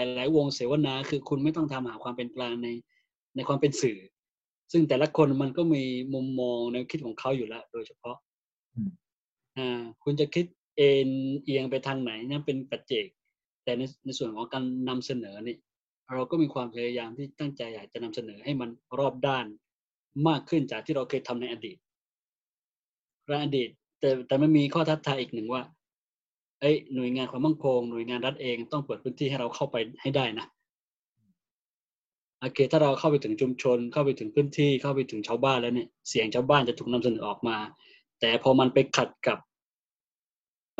[0.05, 2.67] ๆ หลาย ๆ วงเสวนา คือคุณไม่ต้องทำหาความเป็นกลางใน
[3.35, 3.99] ในความเป็นสื่อ
[4.71, 5.83] ซึ่งแต่ละคนมันก็มี
[6.13, 8.17] มุมมองแนวคิดของเขาอยู่แล้ว โดยเฉพาะ
[8.75, 8.89] อืม
[9.57, 10.45] อ่าคุณจะคิด
[10.77, 11.11] เอ็น
[11.43, 13.07] เอียงไปทางไหนนั่นเป็นปัจเจก
[13.63, 15.57] แต่ในในส่วนของการนำเสนอนี่
[16.13, 19.45] เราก็มีความพยายามที่ตั้งใจอยากจะนำเสนอให้มันรอบด้าน
[20.27, 21.77] มากขึ้นจากที่เราเคยทำในอดีต
[23.29, 23.69] ในอดีต
[23.99, 25.63] แต่แต่มันมีข้อท้าทายอีกหนึ่งว่า
[26.61, 30.45] เอ้ยหน่วยงานความมั่นคงหน่วยงานรัฐเองต้องเปิดพื้นที่ให้เราเข้าไปให้ได้นะ
[32.39, 37.57] โอเค ถ้าเราเข้าไปถึงชุมชน เข้าไปถึงพื้นที่เข้าไปถึงชาวบ้านแล้วเนี่ยเสียงชาวบ้านจะถูกนำเสนอออกมา
[38.19, 39.37] แต่พอมันไปขัดกับ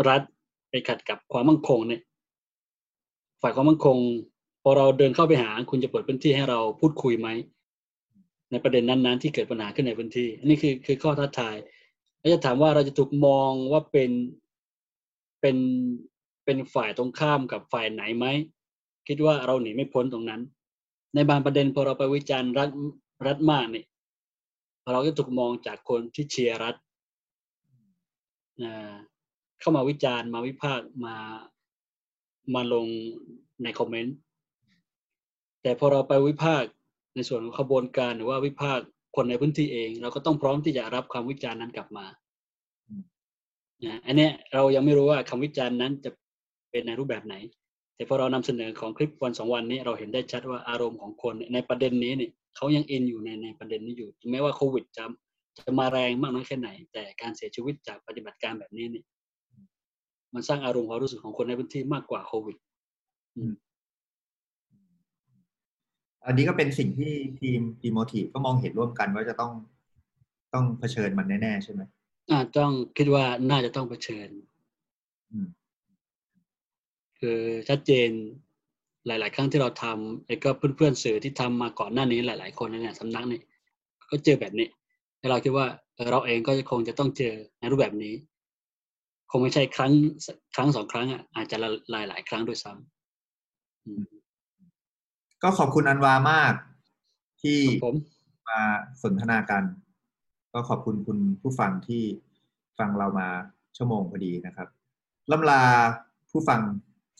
[0.08, 0.22] รัฐ
[0.70, 2.02] ไปขัดกับความมั่นคงเนี่ย
[3.42, 3.98] ฝ่ายความมั่นคง
[4.64, 7.28] พอเราเดินเข้าไปหา คุณจะเปิดพื้นที่ให้เราพูดคุยไหม
[8.52, 11.56] ในประเด็นนั้นๆ ที่เกิดปัญหาขึ้นในพื้นที่ อันนี้คือคือข้อท้าทาย
[12.20, 14.12] แล้วจะถามว่าเราจะถูกมองว่าเป็น
[15.42, 15.58] เป็น
[16.46, 18.26] เป็นฝ่ายตรงข้ามกับฝ่ายไหนไหม
[19.08, 20.42] คิดว่าเราหนีไม่พ้นตรงนั้น
[21.16, 22.70] ในบางประเด็นพอเราไปวิจารณ์รัฐ
[23.28, 23.86] รัฐมากเนี่ย
[24.92, 26.76] เราก็ถูกมองจากคนที่เชียร์รัฐ
[28.62, 28.94] อ่า
[29.60, 31.16] เข้ามาวิจารณ์มาวิพากษ์มา
[32.56, 32.86] มาลง
[33.64, 34.16] ในคอมเมนต์
[35.62, 36.72] แต่พอเราไปวิพากษ์
[37.16, 42.06] ในส่วนของขบวนการหรือว่าวิพากษ์ คนในพื้นที่เอง เราก็ต้องพร้อมที่จะรับคำวิจารณ์นั้นกลับมา
[42.88, 43.04] อืม
[43.86, 46.12] นะอันเนี้ยเรายังไม่รู้ว่าคำวิจารณ์นั้นจะ
[46.72, 47.36] เป็นในรูปแบบไหน
[47.96, 55.04] แต่พอเรานำเสนอของคลิปวันสองวันนี้เราเห็นได้ชัดว่าอารมณ์ของคนในประเด็นนี้เนี่ยเขายังอินอยู่ในในประเด็นนี้อยู่ถึงแม้ว่าโควิดจะ
[55.66, 59.06] จะมาแรงมากน้อยแค่ไหน แต่การเสียชีวิตจากปฏิบัติการแบบนี้เนี่ย
[60.34, 62.58] มันสร้างอารมณ์ความรู้สึกของคนในพื้นที่มากกว่าโควิด
[63.38, 63.44] อั
[66.32, 69.52] นนี้ก็เป็นสิ่งที่ทีมทีมโมทีฟก็มองเห็นร่วมกันว่าจะต้อง
[70.54, 71.82] ต้องเผชิญมันแน่ๆใช่ไหม
[72.30, 74.30] อ่าต้องคิดว่าน่าจะต้องเผชิญ
[75.32, 75.48] อืม
[77.20, 77.40] คือ
[77.70, 78.10] ชัดเจน
[79.08, 83.42] หลาย ๆ ครั้งที่เราทำแล้วก็เพื่อนๆสื่อที่ทำมาก่อนหน้านี้หลาย ๆคนในเนี่ยสำนักนี่
[84.12, 84.68] ก็เจอแบบนี้
[85.20, 88.14] แล้วเราคิดว่าเออเราเองก็คงจะต้องเจอในรูปแบบนี้
[89.32, 89.92] คงไม่ใช่ครั้ง
[90.56, 91.58] ครั้งสองครั้งอะอาจจะ
[91.92, 94.04] หลายหลายๆครั้งด้วยซ้ำอืม
[95.44, 96.54] ก็ขอบคุณอันวามาก
[97.42, 97.96] ที่ครับผม
[98.50, 98.60] มา
[99.04, 99.64] สนทนากัน
[100.54, 102.04] ก็ขอบคุณคุณผู้ฟังที่
[102.80, 103.28] ฟังเรามา
[103.78, 104.68] ชั่วโมงพอดีนะครับ
[105.32, 105.62] ล่ำลา
[106.32, 106.60] ผู้ฟัง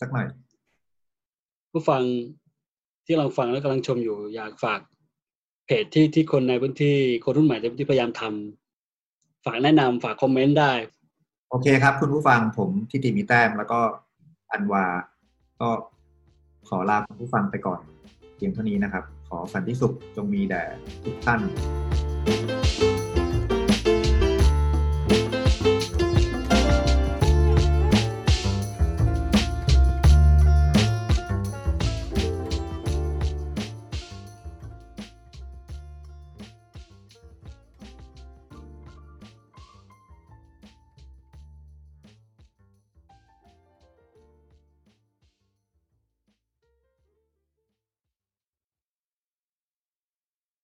[0.00, 0.28] สักหน่อย
[1.72, 2.02] ผู้ฟัง
[3.04, 4.80] ที่กำลังฟังและกำลังชมอยู่อยากฝาก
[5.66, 10.72] เพจที่ที่คนในพื้นที่คนรุ่นใหม่ในพื้นที่พยายามทำฝากแนะนำฝากคอมเมนต์ได้
[11.50, 13.80] โอเคครับ คุณผู้ฟังผมทิติมีแต้มแล้วก็
[14.52, 14.84] อันวา
[15.60, 15.68] ก็
[16.68, 20.62] ขอลาคุณผู้ฟังไปก่อนเพียงเท่านี้นะครับ ขอสันติสุขจงมีแด่
[21.04, 21.40] ทุกท่าน